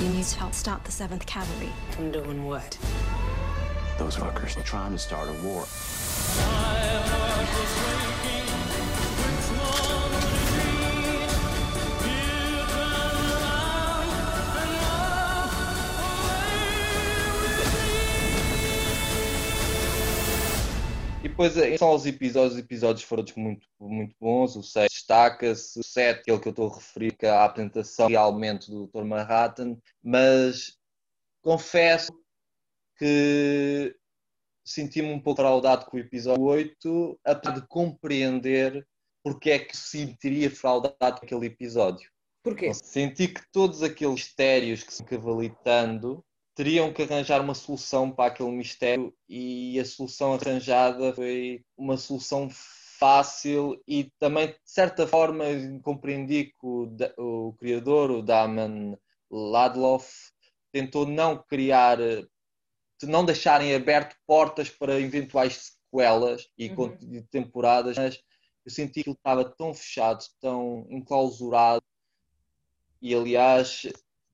You 0.00 0.08
need 0.08 0.26
to 0.26 0.38
help 0.38 0.54
stop 0.54 0.84
the 0.84 0.90
7th 0.90 1.26
Cavalry. 1.26 1.70
From 1.90 2.10
doing 2.10 2.44
what? 2.44 2.78
Those 3.98 4.16
fuckers 4.16 4.56
are 4.56 4.64
trying 4.64 4.92
to 4.92 4.98
start 4.98 5.28
a 5.28 5.32
war. 5.46 5.64
Depois, 21.32 21.56
em 21.56 21.60
relação 21.62 21.88
aos 21.88 22.04
episódios, 22.04 22.52
os 22.52 22.58
episódios 22.58 23.04
foram 23.04 23.24
muito, 23.36 23.66
muito 23.80 24.14
bons. 24.20 24.54
O 24.54 24.62
6 24.62 24.88
destaca-se, 24.92 25.80
o 25.80 25.82
7, 25.82 26.20
aquele 26.20 26.38
que 26.38 26.48
eu 26.48 26.50
estou 26.50 26.70
a 26.70 26.74
referir, 26.74 27.16
que 27.16 27.24
é 27.24 27.30
a 27.30 27.44
apresentação 27.44 28.08
realmente 28.08 28.70
do 28.70 28.86
Dr. 28.86 29.04
Manhattan, 29.04 29.78
mas 30.02 30.76
confesso 31.40 32.12
que 32.98 33.96
senti-me 34.64 35.08
um 35.08 35.20
pouco 35.20 35.40
fraudado 35.40 35.86
com 35.86 35.96
o 35.96 36.00
episódio 36.00 36.44
8, 36.44 37.20
apesar 37.24 37.54
de 37.54 37.66
compreender 37.66 38.86
porque 39.24 39.50
é 39.50 39.58
que 39.58 39.76
se 39.76 39.98
sentiria 39.98 40.50
fraudado 40.50 41.18
com 41.18 41.24
aquele 41.24 41.46
episódio. 41.46 42.10
Porquê? 42.42 42.74
Senti 42.74 43.28
que 43.28 43.40
todos 43.52 43.82
aqueles 43.82 44.14
mistérios 44.14 44.82
que 44.82 44.92
se 44.92 45.04
cavalitando 45.04 46.24
teriam 46.54 46.92
que 46.92 47.02
arranjar 47.02 47.40
uma 47.40 47.54
solução 47.54 48.10
para 48.10 48.32
aquele 48.32 48.50
mistério 48.50 49.14
e 49.28 49.78
a 49.80 49.84
solução 49.84 50.34
arranjada 50.34 51.12
foi 51.14 51.64
uma 51.76 51.96
solução 51.96 52.48
fácil 52.50 53.82
e 53.86 54.12
também 54.18 54.48
de 54.48 54.58
certa 54.64 55.06
forma 55.06 55.44
compreendi 55.82 56.46
que 56.46 56.54
o, 56.62 56.88
o 57.18 57.52
criador, 57.54 58.10
o 58.10 58.22
Daman 58.22 58.96
Ladloff, 59.30 60.30
tentou 60.70 61.06
não 61.06 61.42
criar, 61.42 61.98
não 63.02 63.24
deixarem 63.24 63.74
aberto 63.74 64.16
portas 64.26 64.70
para 64.70 65.00
eventuais 65.00 65.74
sequelas 65.90 66.48
e 66.56 66.70
uhum. 66.70 67.26
temporadas, 67.30 67.98
mas 67.98 68.22
eu 68.64 68.70
senti 68.70 69.02
que 69.02 69.10
ele 69.10 69.16
estava 69.16 69.44
tão 69.44 69.74
fechado, 69.74 70.24
tão 70.40 70.86
enclausurado 70.88 71.84
e 73.00 73.14
aliás 73.14 73.82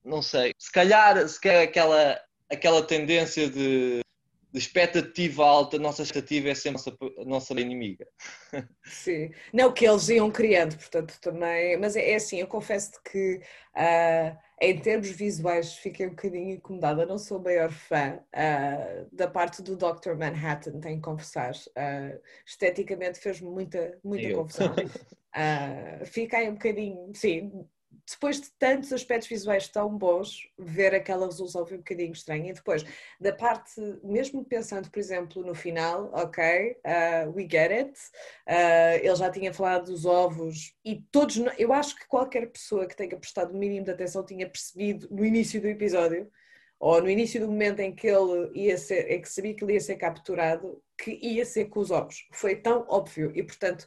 não 0.09 0.23
sei, 0.23 0.53
se 0.59 0.73
calhar, 0.73 1.29
se 1.29 1.41
calhar 1.41 1.63
aquela, 1.63 2.21
aquela 2.51 2.83
tendência 2.83 3.49
de, 3.49 4.01
de 4.51 4.59
expectativa 4.59 5.45
alta, 5.45 5.77
a 5.77 5.81
nossa 5.81 6.03
expectativa 6.03 6.49
é 6.49 6.55
sempre 6.55 6.81
a 6.81 6.91
nossa, 6.91 7.21
a 7.21 7.25
nossa 7.25 7.61
inimiga. 7.61 8.07
Sim, 8.85 9.31
não 9.53 9.73
que 9.73 9.87
eles 9.87 10.09
iam 10.09 10.31
criando, 10.31 10.77
portanto 10.77 11.19
também, 11.21 11.77
mas 11.77 11.95
é, 11.95 12.11
é 12.11 12.15
assim, 12.15 12.41
eu 12.41 12.47
confesso 12.47 12.93
que 13.05 13.41
uh, 13.77 14.37
em 14.61 14.79
termos 14.81 15.11
visuais 15.11 15.75
fiquei 15.75 16.07
um 16.07 16.11
bocadinho 16.11 16.55
incomodada, 16.55 17.05
não 17.05 17.19
sou 17.19 17.39
o 17.39 17.45
maior 17.45 17.71
fã 17.71 18.19
uh, 18.19 19.09
da 19.13 19.29
parte 19.29 19.63
do 19.63 19.77
Dr. 19.77 20.15
Manhattan, 20.17 20.81
tenho 20.81 20.97
que 20.97 21.03
conversar, 21.03 21.53
uh, 21.53 22.21
esteticamente 22.47 23.21
fez-me 23.21 23.51
muita, 23.51 23.99
muita 24.03 24.35
confusão. 24.35 24.75
Fiquei 26.07 26.49
um 26.49 26.55
bocadinho, 26.55 27.13
sim, 27.15 27.65
depois 28.11 28.41
de 28.41 28.51
tantos 28.59 28.93
aspectos 28.93 29.29
visuais 29.29 29.69
tão 29.69 29.97
bons, 29.97 30.51
ver 30.59 30.95
aquela 30.95 31.27
resolução 31.27 31.67
foi 31.67 31.77
um 31.77 31.81
bocadinho 31.81 32.13
estranha. 32.13 32.51
E 32.51 32.55
depois, 32.55 32.85
da 33.21 33.33
parte, 33.33 33.81
mesmo 34.03 34.45
pensando, 34.45 34.91
por 34.91 34.99
exemplo, 34.99 35.45
no 35.45 35.55
final, 35.55 36.11
ok, 36.15 36.77
uh, 36.85 37.31
we 37.35 37.43
get 37.43 37.71
it, 37.71 37.93
uh, 38.49 39.03
ele 39.03 39.17
já 39.17 39.31
tinha 39.31 39.53
falado 39.53 39.87
dos 39.87 40.05
ovos 40.05 40.75
e 40.85 41.03
todos, 41.11 41.37
eu 41.59 41.73
acho 41.73 41.97
que 41.97 42.07
qualquer 42.07 42.51
pessoa 42.51 42.87
que 42.87 42.97
tenha 42.97 43.17
prestado 43.17 43.53
o 43.53 43.59
mínimo 43.59 43.85
de 43.85 43.91
atenção 43.91 44.25
tinha 44.25 44.49
percebido 44.49 45.09
no 45.11 45.25
início 45.25 45.61
do 45.61 45.69
episódio, 45.69 46.31
ou 46.81 47.03
no 47.03 47.11
início 47.11 47.41
do 47.41 47.49
momento 47.49 47.81
em 47.81 47.93
que 47.93 48.07
ele 48.07 48.51
ia 48.55 48.79
ser, 48.79 49.11
em 49.11 49.21
que 49.21 49.29
sabia 49.29 49.55
que 49.55 49.65
ele 49.65 49.75
ia 49.75 49.81
ser 49.81 49.97
capturado, 49.97 50.81
que 50.97 51.11
ia 51.21 51.45
ser 51.45 51.67
com 51.67 51.81
os 51.81 51.91
ovos. 51.91 52.29
Foi 52.33 52.55
tão 52.55 52.87
óbvio 52.89 53.33
e, 53.35 53.43
portanto, 53.43 53.85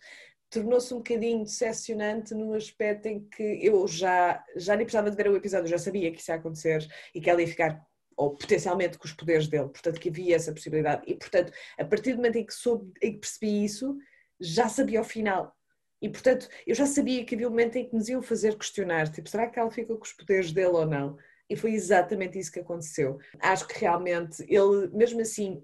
tornou-se 0.51 0.93
um 0.93 0.97
bocadinho 0.97 1.43
decepcionante 1.43 2.35
no 2.35 2.53
aspecto 2.53 3.07
em 3.07 3.21
que 3.21 3.59
eu 3.65 3.87
já, 3.87 4.43
já 4.57 4.75
nem 4.75 4.85
precisava 4.85 5.09
de 5.09 5.15
ver 5.15 5.29
o 5.29 5.35
episódio, 5.35 5.67
já 5.67 5.77
sabia 5.77 6.11
que 6.11 6.19
isso 6.19 6.29
ia 6.29 6.35
acontecer 6.35 6.85
e 7.15 7.21
que 7.21 7.29
ela 7.29 7.41
ia 7.41 7.47
ficar 7.47 7.81
ou 8.17 8.35
potencialmente 8.35 8.97
com 8.97 9.05
os 9.05 9.13
poderes 9.13 9.47
dele, 9.47 9.69
portanto 9.69 9.99
que 9.99 10.09
havia 10.09 10.35
essa 10.35 10.51
possibilidade 10.51 11.03
e 11.07 11.15
portanto 11.15 11.53
a 11.79 11.85
partir 11.85 12.11
do 12.11 12.17
momento 12.17 12.35
em 12.35 12.45
que, 12.45 12.53
soube, 12.53 12.91
em 13.01 13.13
que 13.13 13.19
percebi 13.19 13.63
isso 13.63 13.97
já 14.39 14.67
sabia 14.67 14.99
o 14.99 15.05
final 15.05 15.55
e 16.01 16.09
portanto 16.09 16.49
eu 16.67 16.75
já 16.75 16.85
sabia 16.85 17.23
que 17.23 17.33
havia 17.33 17.47
um 17.47 17.51
momento 17.51 17.77
em 17.77 17.87
que 17.87 17.95
nos 17.95 18.09
iam 18.09 18.21
fazer 18.21 18.57
questionar 18.57 19.09
tipo, 19.09 19.29
será 19.29 19.47
que 19.47 19.57
ela 19.57 19.71
fica 19.71 19.95
com 19.95 20.03
os 20.03 20.13
poderes 20.13 20.51
dele 20.51 20.67
ou 20.67 20.85
não? 20.85 21.17
E 21.49 21.55
foi 21.55 21.73
exatamente 21.73 22.39
isso 22.39 22.49
que 22.49 22.61
aconteceu. 22.61 23.19
Acho 23.37 23.67
que 23.67 23.77
realmente 23.77 24.41
ele, 24.47 24.87
mesmo 24.93 25.19
assim, 25.19 25.61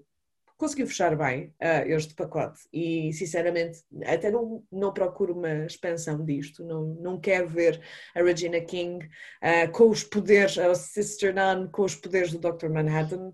conseguiu 0.58 0.88
fechar 0.88 1.16
bem 1.16 1.54
uh, 1.62 1.88
este 1.88 2.14
pacote 2.14 2.60
e 2.72 3.12
sinceramente 3.12 3.84
até 4.04 4.30
não, 4.30 4.64
não 4.70 4.92
procuro 4.92 5.32
uma 5.32 5.64
expansão 5.64 6.24
disto, 6.24 6.64
não, 6.64 6.84
não 7.00 7.20
quero 7.20 7.48
ver 7.48 7.80
a 8.14 8.20
Regina 8.20 8.60
King 8.60 9.06
uh, 9.06 9.70
com 9.72 9.88
os 9.88 10.02
poderes, 10.02 10.58
a 10.58 10.74
Sister 10.74 11.32
Nun 11.32 11.68
com 11.68 11.84
os 11.84 11.94
poderes 11.94 12.32
do 12.32 12.38
Dr. 12.38 12.68
Manhattan. 12.68 13.32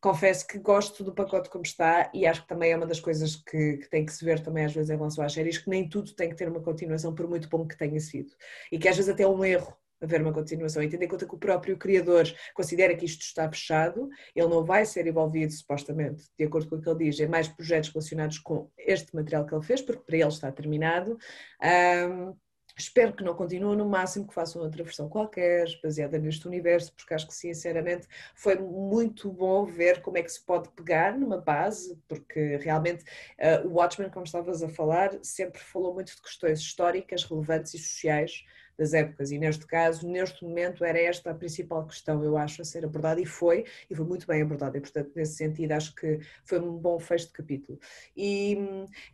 Confesso 0.00 0.46
que 0.46 0.58
gosto 0.58 1.02
do 1.02 1.12
pacote 1.12 1.50
como 1.50 1.64
está 1.64 2.08
e 2.14 2.24
acho 2.24 2.42
que 2.42 2.48
também 2.48 2.70
é 2.70 2.76
uma 2.76 2.86
das 2.86 3.00
coisas 3.00 3.34
que, 3.34 3.78
que 3.78 3.90
tem 3.90 4.06
que 4.06 4.12
se 4.12 4.24
ver 4.24 4.40
também 4.40 4.64
às 4.64 4.72
vezes 4.72 4.90
em 4.90 4.96
relação 4.96 5.24
às 5.24 5.32
séries, 5.32 5.58
que 5.58 5.68
nem 5.68 5.88
tudo 5.88 6.14
tem 6.14 6.28
que 6.28 6.36
ter 6.36 6.48
uma 6.48 6.60
continuação 6.60 7.12
por 7.14 7.26
muito 7.26 7.48
bom 7.48 7.66
que 7.66 7.76
tenha 7.76 7.98
sido 7.98 8.30
e 8.70 8.78
que 8.78 8.86
às 8.88 8.94
vezes 8.94 9.10
até 9.10 9.24
é 9.24 9.28
um 9.28 9.44
erro 9.44 9.76
haver 10.00 10.22
uma 10.22 10.32
continuação 10.32 10.82
e 10.82 10.88
tendo 10.88 11.02
em 11.02 11.08
conta 11.08 11.26
que 11.26 11.34
o 11.34 11.38
próprio 11.38 11.76
criador 11.76 12.24
considera 12.54 12.94
que 12.94 13.04
isto 13.04 13.22
está 13.22 13.48
fechado, 13.48 14.08
ele 14.34 14.48
não 14.48 14.64
vai 14.64 14.84
ser 14.84 15.06
envolvido, 15.06 15.52
supostamente, 15.52 16.24
de 16.38 16.44
acordo 16.44 16.68
com 16.68 16.76
o 16.76 16.82
que 16.82 16.88
ele 16.88 17.10
diz, 17.10 17.20
em 17.20 17.28
mais 17.28 17.48
projetos 17.48 17.90
relacionados 17.90 18.38
com 18.38 18.70
este 18.78 19.14
material 19.14 19.44
que 19.46 19.54
ele 19.54 19.64
fez, 19.64 19.82
porque 19.82 20.02
para 20.02 20.16
ele 20.16 20.28
está 20.28 20.50
terminado. 20.52 21.18
Um, 21.62 22.34
Espero 22.78 23.12
que 23.12 23.24
não 23.24 23.34
continuem, 23.34 23.76
no 23.76 23.88
máximo 23.88 24.28
que 24.28 24.32
façam 24.32 24.62
outra 24.62 24.84
versão 24.84 25.08
qualquer, 25.08 25.66
baseada 25.82 26.16
neste 26.16 26.46
universo, 26.46 26.94
porque 26.94 27.12
acho 27.12 27.26
que 27.26 27.34
sinceramente 27.34 28.06
foi 28.36 28.56
muito 28.56 29.32
bom 29.32 29.66
ver 29.66 30.00
como 30.00 30.16
é 30.16 30.22
que 30.22 30.30
se 30.30 30.40
pode 30.46 30.68
pegar 30.70 31.18
numa 31.18 31.38
base, 31.38 32.00
porque 32.06 32.56
realmente 32.58 33.02
uh, 33.02 33.66
o 33.66 33.72
Watchmen, 33.72 34.10
como 34.10 34.24
estavas 34.24 34.62
a 34.62 34.68
falar, 34.68 35.18
sempre 35.22 35.60
falou 35.60 35.92
muito 35.92 36.14
de 36.14 36.22
questões 36.22 36.60
históricas, 36.60 37.24
relevantes 37.24 37.74
e 37.74 37.78
sociais 37.78 38.44
das 38.78 38.94
épocas. 38.94 39.30
E 39.32 39.38
neste 39.38 39.66
caso, 39.66 40.08
neste 40.08 40.44
momento, 40.44 40.84
era 40.84 40.98
esta 40.98 41.30
a 41.30 41.34
principal 41.34 41.84
questão, 41.86 42.22
eu 42.22 42.36
acho, 42.36 42.62
a 42.62 42.64
ser 42.64 42.84
abordada 42.84 43.20
e 43.20 43.26
foi, 43.26 43.64
e 43.90 43.94
foi 43.94 44.04
muito 44.04 44.26
bem 44.26 44.40
abordada. 44.40 44.78
E, 44.78 44.80
portanto, 44.80 45.10
nesse 45.14 45.34
sentido, 45.34 45.72
acho 45.72 45.94
que 45.94 46.20
foi 46.44 46.60
um 46.60 46.76
bom 46.76 46.98
fecho 47.00 47.26
de 47.26 47.32
capítulo. 47.32 47.78
E, 48.16 48.56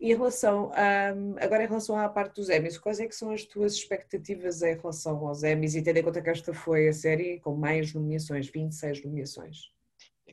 e 0.01 0.13
em 0.13 0.15
relação, 0.15 0.71
a, 0.75 1.11
agora 1.43 1.65
em 1.65 1.69
relação 1.69 1.97
à 1.97 2.09
parte 2.09 2.37
dos 2.37 2.51
Emmys, 2.51 2.79
quais 2.79 3.01
é 3.01 3.07
que 3.07 3.15
são 3.15 3.31
as 3.31 3.45
tuas 3.45 3.75
expectativas 3.75 4.63
em 4.63 4.77
relação 4.77 5.27
aos 5.27 5.43
Emmys 5.43 5.75
e 5.75 5.83
tendo 5.83 5.97
em 5.97 6.03
conta 6.03 6.21
que 6.21 6.31
esta 6.31 6.53
foi 6.53 6.89
a 6.89 6.93
série 6.93 7.41
com 7.41 7.57
mais 7.57 7.95
nomeações, 7.95 8.49
26 8.49 9.05
nomeações? 9.05 9.73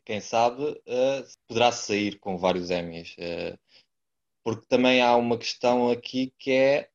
Quem 0.04 0.20
sabe 0.20 0.64
uh, 0.64 1.28
poderá 1.48 1.72
sair 1.72 2.20
com 2.20 2.38
vários 2.38 2.70
Emmys. 2.70 3.16
Uh, 3.18 3.58
porque 4.44 4.66
também 4.68 5.02
há 5.02 5.16
uma 5.16 5.38
questão 5.38 5.90
aqui 5.90 6.34
que 6.38 6.52
é 6.52 6.90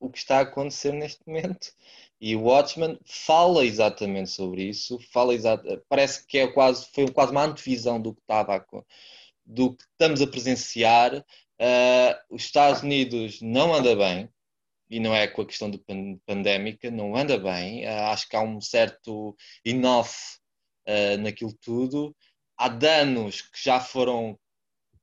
o 0.00 0.10
que 0.10 0.18
está 0.18 0.38
a 0.38 0.42
acontecer 0.42 0.92
neste 0.92 1.20
momento. 1.26 1.72
E 2.20 2.34
o 2.34 2.42
Watchmen 2.42 2.98
fala 3.04 3.64
exatamente 3.64 4.30
sobre 4.30 4.64
isso, 4.64 4.98
fala 5.12 5.32
parece 5.88 6.26
que 6.26 6.38
é 6.38 6.48
quase, 6.48 6.86
foi 6.92 7.10
quase 7.10 7.30
uma 7.30 7.44
antevisão 7.44 8.00
do 8.00 8.12
que 8.14 8.20
estava 8.20 8.56
a, 8.56 8.64
do 9.46 9.74
que 9.74 9.84
estamos 9.84 10.20
a 10.20 10.26
presenciar. 10.26 11.16
Uh, 11.60 12.34
os 12.34 12.42
Estados 12.42 12.82
Unidos 12.82 13.40
não 13.40 13.72
anda 13.72 13.94
bem, 13.94 14.28
e 14.90 14.98
não 14.98 15.14
é 15.14 15.26
com 15.28 15.42
a 15.42 15.46
questão 15.46 15.70
de 15.70 15.82
pandémica, 16.26 16.90
não 16.90 17.16
anda 17.16 17.38
bem. 17.38 17.86
Uh, 17.86 18.04
acho 18.10 18.28
que 18.28 18.36
há 18.36 18.42
um 18.42 18.60
certo 18.60 19.36
enough 19.64 20.10
uh, 20.88 21.18
naquilo 21.20 21.52
tudo. 21.60 22.16
Há 22.56 22.68
danos 22.68 23.42
que 23.42 23.62
já 23.62 23.80
foram 23.80 24.38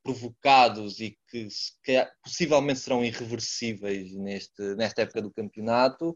provocados 0.05 0.99
e 0.99 1.17
que, 1.27 1.47
que 1.83 2.07
possivelmente 2.23 2.79
serão 2.79 3.03
irreversíveis 3.03 4.13
neste, 4.13 4.75
nesta 4.75 5.01
época 5.01 5.19
do 5.19 5.33
campeonato. 5.33 6.15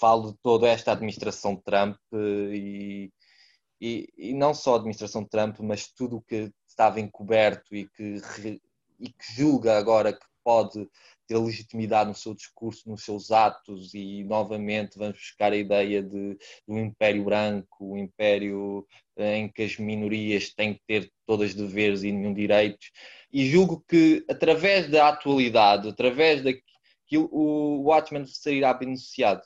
Falo 0.00 0.32
de 0.32 0.38
toda 0.42 0.66
esta 0.66 0.90
administração 0.90 1.54
Trump 1.54 1.96
e, 2.12 3.12
e, 3.80 4.08
e 4.18 4.34
não 4.34 4.52
só 4.52 4.74
a 4.74 4.76
administração 4.78 5.24
Trump, 5.24 5.60
mas 5.60 5.86
tudo 5.86 6.16
o 6.16 6.22
que 6.22 6.52
estava 6.66 6.98
encoberto 6.98 7.76
e 7.76 7.88
que, 7.90 8.20
e 8.98 9.08
que 9.08 9.34
julga 9.36 9.78
agora 9.78 10.12
que 10.12 10.26
pode 10.42 10.88
ter 11.32 11.38
legitimidade 11.38 12.10
no 12.10 12.14
seu 12.14 12.34
discurso, 12.34 12.88
nos 12.88 13.04
seus 13.04 13.30
atos, 13.30 13.94
e 13.94 14.22
novamente 14.24 14.98
vamos 14.98 15.18
buscar 15.18 15.52
a 15.52 15.56
ideia 15.56 16.02
de, 16.02 16.36
do 16.68 16.78
Império 16.78 17.24
Branco, 17.24 17.92
o 17.92 17.96
Império 17.96 18.86
eh, 19.16 19.38
em 19.38 19.48
que 19.48 19.62
as 19.62 19.78
minorias 19.78 20.52
têm 20.52 20.74
que 20.74 20.82
ter 20.86 21.10
todas 21.26 21.54
deveres 21.54 22.02
e 22.02 22.12
nenhum 22.12 22.34
direitos. 22.34 22.90
E 23.32 23.46
julgo 23.46 23.82
que 23.88 24.24
através 24.28 24.90
da 24.90 25.08
atualidade, 25.08 25.88
através 25.88 26.42
daquilo, 26.42 27.28
o 27.32 27.82
Watchmen 27.84 28.26
sairá 28.26 28.74
beneficiado. 28.74 29.42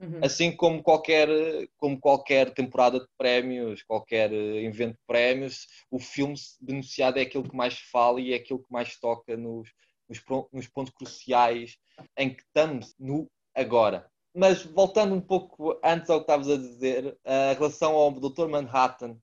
Uhum. 0.00 0.20
Assim 0.22 0.50
como 0.50 0.82
qualquer, 0.82 1.28
como 1.76 2.00
qualquer 2.00 2.52
temporada 2.52 2.98
de 2.98 3.06
prémios, 3.16 3.82
qualquer 3.82 4.32
evento 4.32 4.94
de 4.94 5.06
prémios, 5.06 5.66
o 5.90 5.98
filme 5.98 6.34
beneficiado 6.60 7.18
é 7.18 7.22
aquilo 7.22 7.48
que 7.48 7.56
mais 7.56 7.78
fala 7.78 8.20
e 8.20 8.32
é 8.32 8.36
aquilo 8.36 8.58
que 8.58 8.72
mais 8.72 8.98
toca 8.98 9.36
nos, 9.36 9.70
nos, 10.08 10.22
nos 10.52 10.68
pontos 10.68 10.92
cruciais 10.94 11.78
em 12.16 12.34
que 12.34 12.42
estamos 12.42 12.94
no 12.98 13.28
agora. 13.54 14.10
Mas 14.34 14.62
voltando 14.64 15.14
um 15.14 15.20
pouco 15.20 15.78
antes 15.82 16.10
ao 16.10 16.18
que 16.18 16.24
estavas 16.24 16.48
a 16.48 16.56
dizer, 16.56 17.18
a 17.24 17.54
relação 17.54 17.94
ao 17.94 18.12
Dr. 18.12 18.48
Manhattan, 18.48 19.16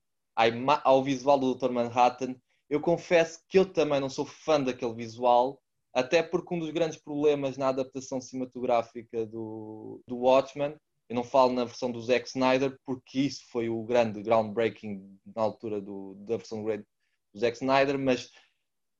ao 0.82 1.04
visual 1.04 1.38
do 1.38 1.54
Dr. 1.54 1.70
Manhattan, 1.70 2.34
eu 2.68 2.80
confesso 2.80 3.38
que 3.48 3.58
eu 3.58 3.72
também 3.72 4.00
não 4.00 4.10
sou 4.10 4.26
fã 4.26 4.60
daquele 4.60 4.92
visual, 4.94 5.60
até 5.92 6.22
porque 6.22 6.52
um 6.52 6.58
dos 6.58 6.70
grandes 6.70 6.98
problemas 6.98 7.56
na 7.56 7.68
adaptação 7.68 8.20
cinematográfica 8.20 9.24
do, 9.26 10.02
do 10.08 10.16
Watchmen, 10.18 10.74
eu 11.08 11.14
não 11.14 11.22
falo 11.22 11.52
na 11.52 11.64
versão 11.64 11.92
do 11.92 12.00
Zack 12.00 12.26
Snyder, 12.26 12.76
porque 12.84 13.20
isso 13.20 13.44
foi 13.50 13.68
o 13.68 13.84
grande 13.84 14.22
groundbreaking 14.22 15.16
na 15.36 15.42
altura 15.42 15.80
do, 15.80 16.14
da 16.26 16.36
versão 16.36 16.64
do 16.64 17.38
Zack 17.38 17.56
Snyder, 17.58 17.98
mas 17.98 18.32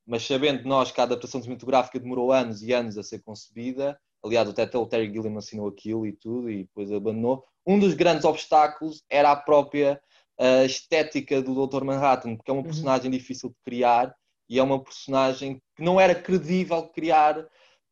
mas 0.06 0.26
sabendo 0.26 0.66
nós 0.68 0.90
que 0.90 1.00
a 1.00 1.04
adaptação 1.04 1.40
cinematográfica 1.40 1.98
demorou 1.98 2.32
anos 2.32 2.62
e 2.62 2.72
anos 2.72 2.98
a 2.98 3.02
ser 3.02 3.22
concebida, 3.22 3.98
aliás, 4.24 4.48
até 4.48 4.76
o 4.76 4.86
Terry 4.86 5.12
Gilliam 5.12 5.36
assinou 5.36 5.68
aquilo 5.68 6.06
e 6.06 6.12
tudo, 6.12 6.50
e 6.50 6.64
depois 6.64 6.90
abandonou, 6.90 7.44
um 7.66 7.78
dos 7.78 7.94
grandes 7.94 8.24
obstáculos 8.24 9.02
era 9.08 9.30
a 9.30 9.36
própria 9.36 10.00
uh, 10.38 10.64
estética 10.64 11.40
do 11.42 11.66
Dr. 11.66 11.84
Manhattan, 11.84 12.36
porque 12.36 12.50
é 12.50 12.54
uma 12.54 12.60
uhum. 12.60 12.68
personagem 12.68 13.10
difícil 13.10 13.50
de 13.50 13.56
criar 13.64 14.14
e 14.48 14.58
é 14.58 14.62
uma 14.62 14.82
personagem 14.82 15.62
que 15.76 15.82
não 15.82 15.98
era 15.98 16.14
credível 16.14 16.86
criar 16.88 17.46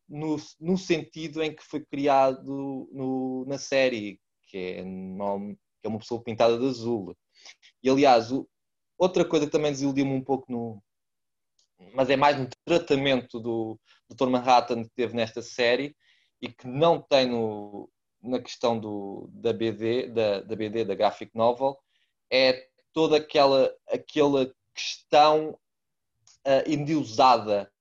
no, 0.07 0.37
no 0.59 0.77
sentido 0.77 1.41
em 1.41 1.55
que 1.55 1.63
foi 1.63 1.83
criado 1.83 2.87
no, 2.91 3.45
na 3.47 3.57
série, 3.57 4.19
que 4.47 4.57
é, 4.57 4.83
que 4.83 5.87
é 5.87 5.87
uma 5.87 5.99
pessoa 5.99 6.21
pintada 6.21 6.57
de 6.57 6.65
azul. 6.65 7.15
E 7.81 7.89
aliás, 7.89 8.31
o, 8.31 8.47
outra 8.97 9.25
coisa 9.25 9.45
que 9.45 9.51
também 9.51 9.71
desiludiu-me 9.71 10.13
um 10.13 10.23
pouco 10.23 10.51
no, 10.51 10.81
mas 11.93 12.09
é 12.09 12.15
mais 12.15 12.39
um 12.39 12.47
tratamento 12.65 13.39
do 13.39 13.79
Dr. 14.09 14.27
Manhattan 14.27 14.83
que 14.83 14.89
teve 14.95 15.15
nesta 15.15 15.41
série 15.41 15.95
e 16.41 16.49
que 16.49 16.67
não 16.67 17.01
tem 17.01 17.27
no, 17.27 17.89
na 18.21 18.39
questão 18.39 18.79
do, 18.79 19.29
da 19.31 19.53
BD, 19.53 20.07
da, 20.07 20.41
da 20.41 20.55
BD, 20.55 20.85
da 20.85 20.95
graphic 20.95 21.35
novel, 21.35 21.77
é 22.31 22.67
toda 22.91 23.17
aquela, 23.17 23.73
aquela 23.87 24.53
questão 24.73 25.57
uh, 26.45 26.69
endeusada, 26.69 27.71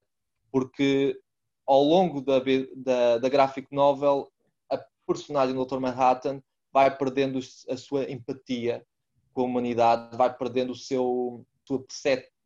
porque 0.51 1.19
ao 1.67 1.83
longo 1.83 2.21
da, 2.21 2.41
da, 2.77 3.19
da 3.19 3.29
graphic 3.29 3.69
novel 3.71 4.31
a 4.71 4.79
personagem 5.07 5.55
do 5.55 5.65
Dr. 5.65 5.79
Manhattan 5.79 6.43
vai 6.73 6.95
perdendo 6.97 7.39
a 7.69 7.77
sua 7.77 8.11
empatia 8.11 8.85
com 9.33 9.43
a 9.43 9.45
humanidade, 9.45 10.17
vai 10.17 10.35
perdendo 10.35 10.73
o 10.73 10.77
seu 10.77 11.47
sua 11.65 11.85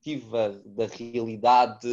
perspectiva 0.07 0.62
da 0.64 0.87
realidade, 0.87 1.88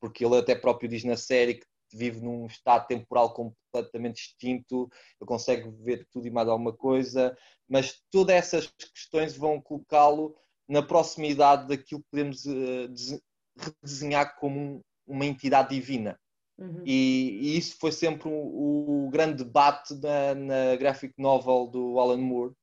porque 0.00 0.24
ele 0.24 0.38
até 0.38 0.54
próprio 0.54 0.88
diz 0.88 1.04
na 1.04 1.16
série 1.16 1.54
que 1.54 1.66
vive 1.92 2.20
num 2.20 2.46
estado 2.46 2.86
temporal 2.86 3.34
completamente 3.34 4.16
distinto, 4.16 4.88
ele 5.20 5.26
consegue 5.26 5.68
ver 5.82 6.06
tudo 6.10 6.26
e 6.26 6.30
mais 6.30 6.48
alguma 6.48 6.72
coisa, 6.72 7.36
mas 7.68 8.00
todas 8.10 8.36
essas 8.36 8.66
questões 8.94 9.36
vão 9.36 9.60
colocá-lo 9.60 10.34
na 10.68 10.82
proximidade 10.82 11.66
daquilo 11.66 12.00
que 12.00 12.10
podemos 12.10 12.44
uh, 12.46 13.20
redesenhar 13.58 14.36
como 14.38 14.58
um, 14.58 14.80
uma 15.06 15.26
entidade 15.26 15.74
divina. 15.74 16.18
Uhum. 16.56 16.82
E, 16.84 17.38
e, 17.40 17.58
isso 17.58 17.76
foi 17.80 17.90
sempre 17.90 18.28
o, 18.28 19.06
o 19.06 19.10
grande 19.10 19.42
debate 19.42 19.94
na, 19.94 20.34
na 20.34 20.76
graphic 20.76 21.14
novel 21.18 21.66
do 21.66 21.98
Alan 21.98 22.18
Moore, 22.18 22.54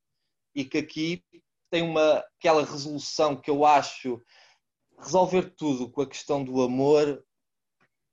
e 0.55 0.63
que 0.63 0.77
aqui 0.77 1.23
tem 1.69 1.83
uma, 1.83 2.23
aquela 2.39 2.63
resolução 2.63 3.35
que 3.35 3.49
eu 3.49 3.65
acho 3.65 4.21
resolver 4.97 5.53
tudo 5.55 5.89
com 5.89 6.01
a 6.01 6.07
questão 6.07 6.43
do 6.43 6.61
amor, 6.61 7.23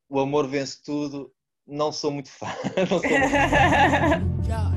o 0.09 0.21
amor 0.21 0.47
vence 0.47 0.83
tudo, 0.83 1.33
não 1.67 1.91
sou 1.91 2.11
muito 2.11 2.31
fã. 2.31 2.47
Não 2.77 2.99
sou 3.01 3.11
muito 3.11 3.31
fã. 3.31 4.21
John, 4.43 4.73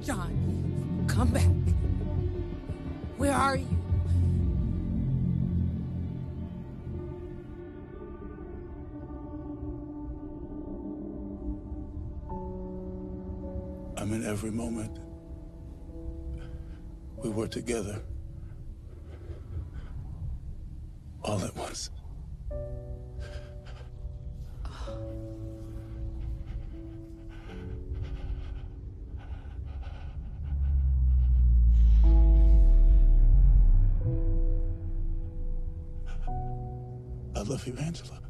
John, 0.00 0.32
come 1.06 1.30
back. 1.32 1.46
Where 3.18 3.32
are 3.32 3.58
you? 3.58 3.66
I'm 13.96 14.12
in 14.12 14.24
every 14.24 14.52
moment. 14.52 15.00
We 17.16 17.30
were 17.30 17.48
together. 17.48 18.00
All 21.22 21.40
at 21.44 21.56
once. 21.56 21.90
I 37.34 37.42
love 37.42 37.66
you, 37.66 37.74
Angela. 37.78 38.27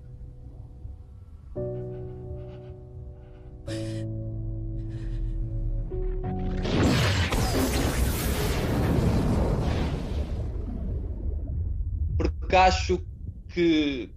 Acho 12.57 13.07
que 13.49 14.13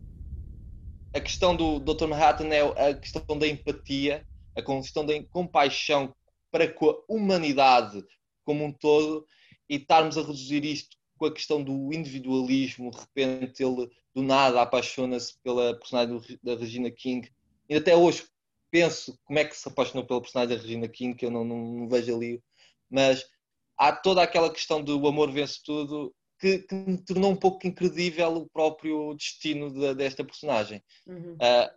a 1.13 1.19
questão 1.19 1.55
do 1.55 1.79
Dr. 1.79 2.07
Manhattan 2.07 2.47
é 2.47 2.89
a 2.89 2.93
questão 2.93 3.37
da 3.37 3.47
empatia, 3.47 4.25
a 4.55 4.61
questão 4.61 5.05
da 5.05 5.13
compaixão 5.25 6.15
para 6.49 6.71
com 6.71 6.89
a 6.89 6.95
humanidade 7.07 8.05
como 8.43 8.65
um 8.65 8.71
todo 8.71 9.25
e 9.69 9.75
estarmos 9.75 10.17
a 10.17 10.21
reduzir 10.21 10.65
isto 10.65 10.97
com 11.17 11.25
a 11.25 11.33
questão 11.33 11.63
do 11.63 11.93
individualismo, 11.93 12.91
de 12.91 12.97
repente 12.97 13.63
ele 13.63 13.89
do 14.13 14.21
nada 14.21 14.61
apaixona-se 14.61 15.37
pela 15.43 15.77
personagem 15.77 16.19
da 16.43 16.55
Regina 16.55 16.91
King. 16.91 17.31
E 17.69 17.75
até 17.75 17.95
hoje 17.95 18.27
penso 18.69 19.17
como 19.23 19.39
é 19.39 19.45
que 19.45 19.55
se 19.55 19.67
apaixonou 19.67 20.05
pela 20.05 20.21
personagem 20.21 20.55
da 20.55 20.61
Regina 20.61 20.87
King, 20.87 21.15
que 21.15 21.25
eu 21.25 21.31
não, 21.31 21.45
não, 21.45 21.57
não 21.57 21.87
vejo 21.87 22.15
ali, 22.15 22.43
mas 22.89 23.25
há 23.77 23.91
toda 23.93 24.21
aquela 24.21 24.51
questão 24.51 24.83
do 24.83 25.07
amor 25.07 25.31
vence 25.31 25.61
tudo 25.63 26.13
que, 26.41 26.59
que, 26.59 26.73
me 26.73 26.97
tornou 26.97 27.31
um 27.31 27.35
pouco 27.35 27.67
incredível 27.67 28.33
o 28.33 28.49
próprio 28.49 29.13
destino 29.13 29.71
de, 29.71 29.93
desta 29.93 30.25
personagem. 30.25 30.83
Uhum. 31.05 31.35
Uh, 31.35 31.71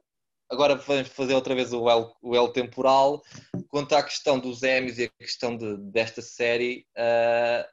agora 0.50 0.74
vamos 0.74 1.08
fazer 1.08 1.34
outra 1.34 1.54
vez 1.54 1.72
o 1.72 1.88
L, 1.88 2.10
o 2.22 2.34
L 2.34 2.50
temporal. 2.50 3.22
Quanto 3.68 3.94
à 3.94 4.02
questão 4.02 4.38
dos 4.38 4.62
Emmys 4.62 4.98
e 4.98 5.04
a 5.04 5.22
questão 5.22 5.54
de, 5.54 5.76
desta 5.90 6.22
série, 6.22 6.86
uh, 6.96 7.68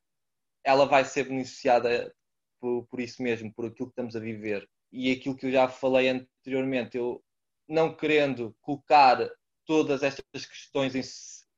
ela 0.66 0.86
vai 0.86 1.06
ser 1.06 1.30
beneficiada 1.30 2.14
por, 2.60 2.86
por, 2.88 3.00
isso 3.00 3.24
mesmo, 3.24 3.54
por 3.54 3.66
aquilo 3.66 3.88
que 3.88 3.94
estamos 3.94 4.16
a 4.16 4.20
viver. 4.20 4.68
E 4.92 5.14
aquilo 5.14 5.38
que 5.38 5.46
eu 5.46 5.52
já 5.52 5.70
falei 5.70 6.10
anteriormente, 6.10 6.98
eu 6.98 7.24
não 7.70 7.96
querendo 7.96 8.54
colocar 8.60 9.18
todas 9.66 10.04
estas 10.04 10.46
questões 10.46 10.94
em 10.94 11.02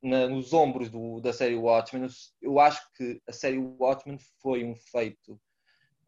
na, 0.03 0.27
nos 0.27 0.51
ombros 0.53 0.89
do, 0.89 1.21
da 1.21 1.31
série 1.31 1.55
Watchmen. 1.55 2.07
Eu 2.41 2.59
acho 2.59 2.81
que 2.93 3.21
a 3.27 3.31
série 3.31 3.57
Watchmen 3.57 4.17
foi 4.41 4.65
um 4.65 4.75
feito 4.75 5.39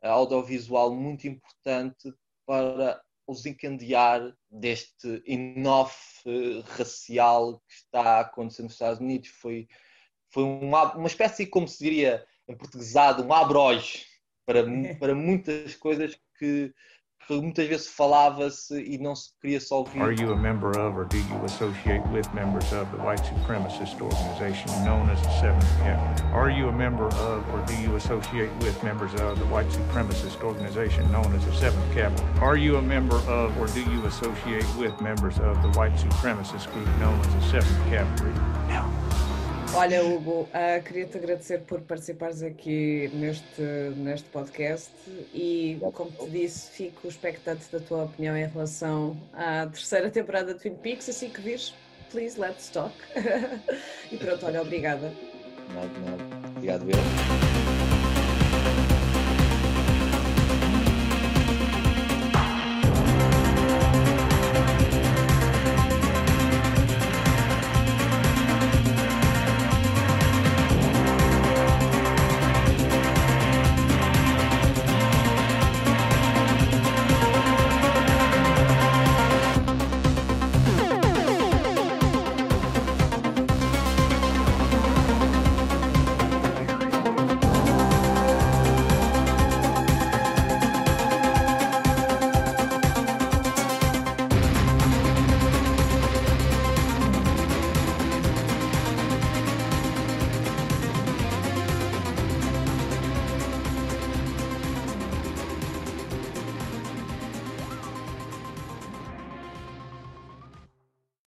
audiovisual 0.03 0.93
muito 0.93 1.27
importante 1.27 2.13
para 2.45 3.01
o 3.25 3.33
desencandear 3.33 4.35
deste 4.51 5.23
enough 5.25 5.93
racial 6.77 7.59
que 7.67 7.73
está 7.73 8.01
a 8.01 8.19
acontecer 8.19 8.63
nos 8.63 8.73
Estados 8.73 8.99
Unidos. 8.99 9.29
Foi, 9.29 9.67
foi 10.29 10.43
uma, 10.43 10.93
uma 10.95 11.07
espécie, 11.07 11.47
como 11.47 11.67
se 11.67 11.83
diria 11.83 12.23
em 12.47 12.55
portuguesado, 12.55 13.23
um 13.23 13.33
abroge 13.33 14.05
para, 14.45 14.63
para 14.99 15.15
muitas 15.15 15.75
coisas 15.75 16.15
que, 17.27 17.41
muitas 17.41 17.67
vezes 17.67 17.87
falava-se 17.87 18.75
e 18.81 18.97
não 18.97 19.15
se 19.15 19.29
queria 19.41 19.59
só 19.59 19.79
ouvir. 19.79 20.01
Are 20.01 20.13
you 20.13 20.31
a 20.31 20.35
member 20.35 20.77
of 20.77 20.97
or 20.97 21.05
do 21.05 21.17
you 21.17 21.45
associate 21.45 22.03
with 22.11 22.27
members 22.33 22.71
of 22.73 22.89
the 22.91 22.97
white 22.97 23.21
supremacist 23.23 23.99
organization 24.01 24.69
known 24.83 25.09
as 25.09 25.21
the 25.21 25.31
Seventh 25.39 25.67
Cavalry? 25.79 26.33
Are 26.33 26.49
you 26.49 26.69
a 26.69 26.71
member 26.71 27.05
of 27.05 27.47
or 27.53 27.65
do 27.65 27.75
you 27.75 27.95
associate 27.95 28.51
with 28.61 28.81
members 28.83 29.13
of 29.21 29.39
the 29.39 29.45
white 29.45 29.67
supremacist 29.69 30.41
organization 30.43 31.11
known 31.11 31.33
as 31.33 31.45
the 31.45 31.53
Seventh 31.53 31.93
Cavalry? 31.93 32.25
Are 32.41 32.57
you 32.57 32.77
a 32.77 32.81
member 32.81 33.17
of 33.27 33.57
or 33.57 33.67
do 33.67 33.81
you 33.81 34.05
associate 34.05 34.65
with 34.77 34.99
members 35.01 35.39
of 35.39 35.61
the 35.61 35.69
white 35.69 35.93
supremacist 35.93 36.71
group 36.71 36.87
known 36.99 37.19
as 37.21 37.33
the 37.35 37.61
Seventh 37.61 37.89
Cavalry? 37.89 38.33
No. 38.69 39.14
Olha, 39.77 40.05
Hugo, 40.05 40.43
uh, 40.43 40.81
queria-te 40.85 41.17
agradecer 41.17 41.59
por 41.59 41.81
participares 41.81 42.41
aqui 42.41 43.11
neste, 43.13 43.61
neste 43.97 44.29
podcast 44.29 44.89
e, 45.33 45.77
como 45.93 46.09
te 46.11 46.29
disse, 46.29 46.71
fico 46.71 47.09
expectante 47.09 47.69
da 47.69 47.81
tua 47.81 48.05
opinião 48.05 48.37
em 48.37 48.47
relação 48.47 49.17
à 49.33 49.67
terceira 49.67 50.09
temporada 50.09 50.53
de 50.53 50.61
Twin 50.61 50.75
Peaks. 50.75 51.09
Assim 51.09 51.29
que 51.29 51.41
vires, 51.41 51.73
please 52.09 52.39
let's 52.39 52.69
talk. 52.69 52.95
e 54.09 54.15
pronto, 54.15 54.45
olha, 54.45 54.61
obrigada. 54.61 55.11
Nada, 55.73 55.89
nada. 56.05 56.23
Obrigado, 56.55 56.89
eu. 56.89 56.95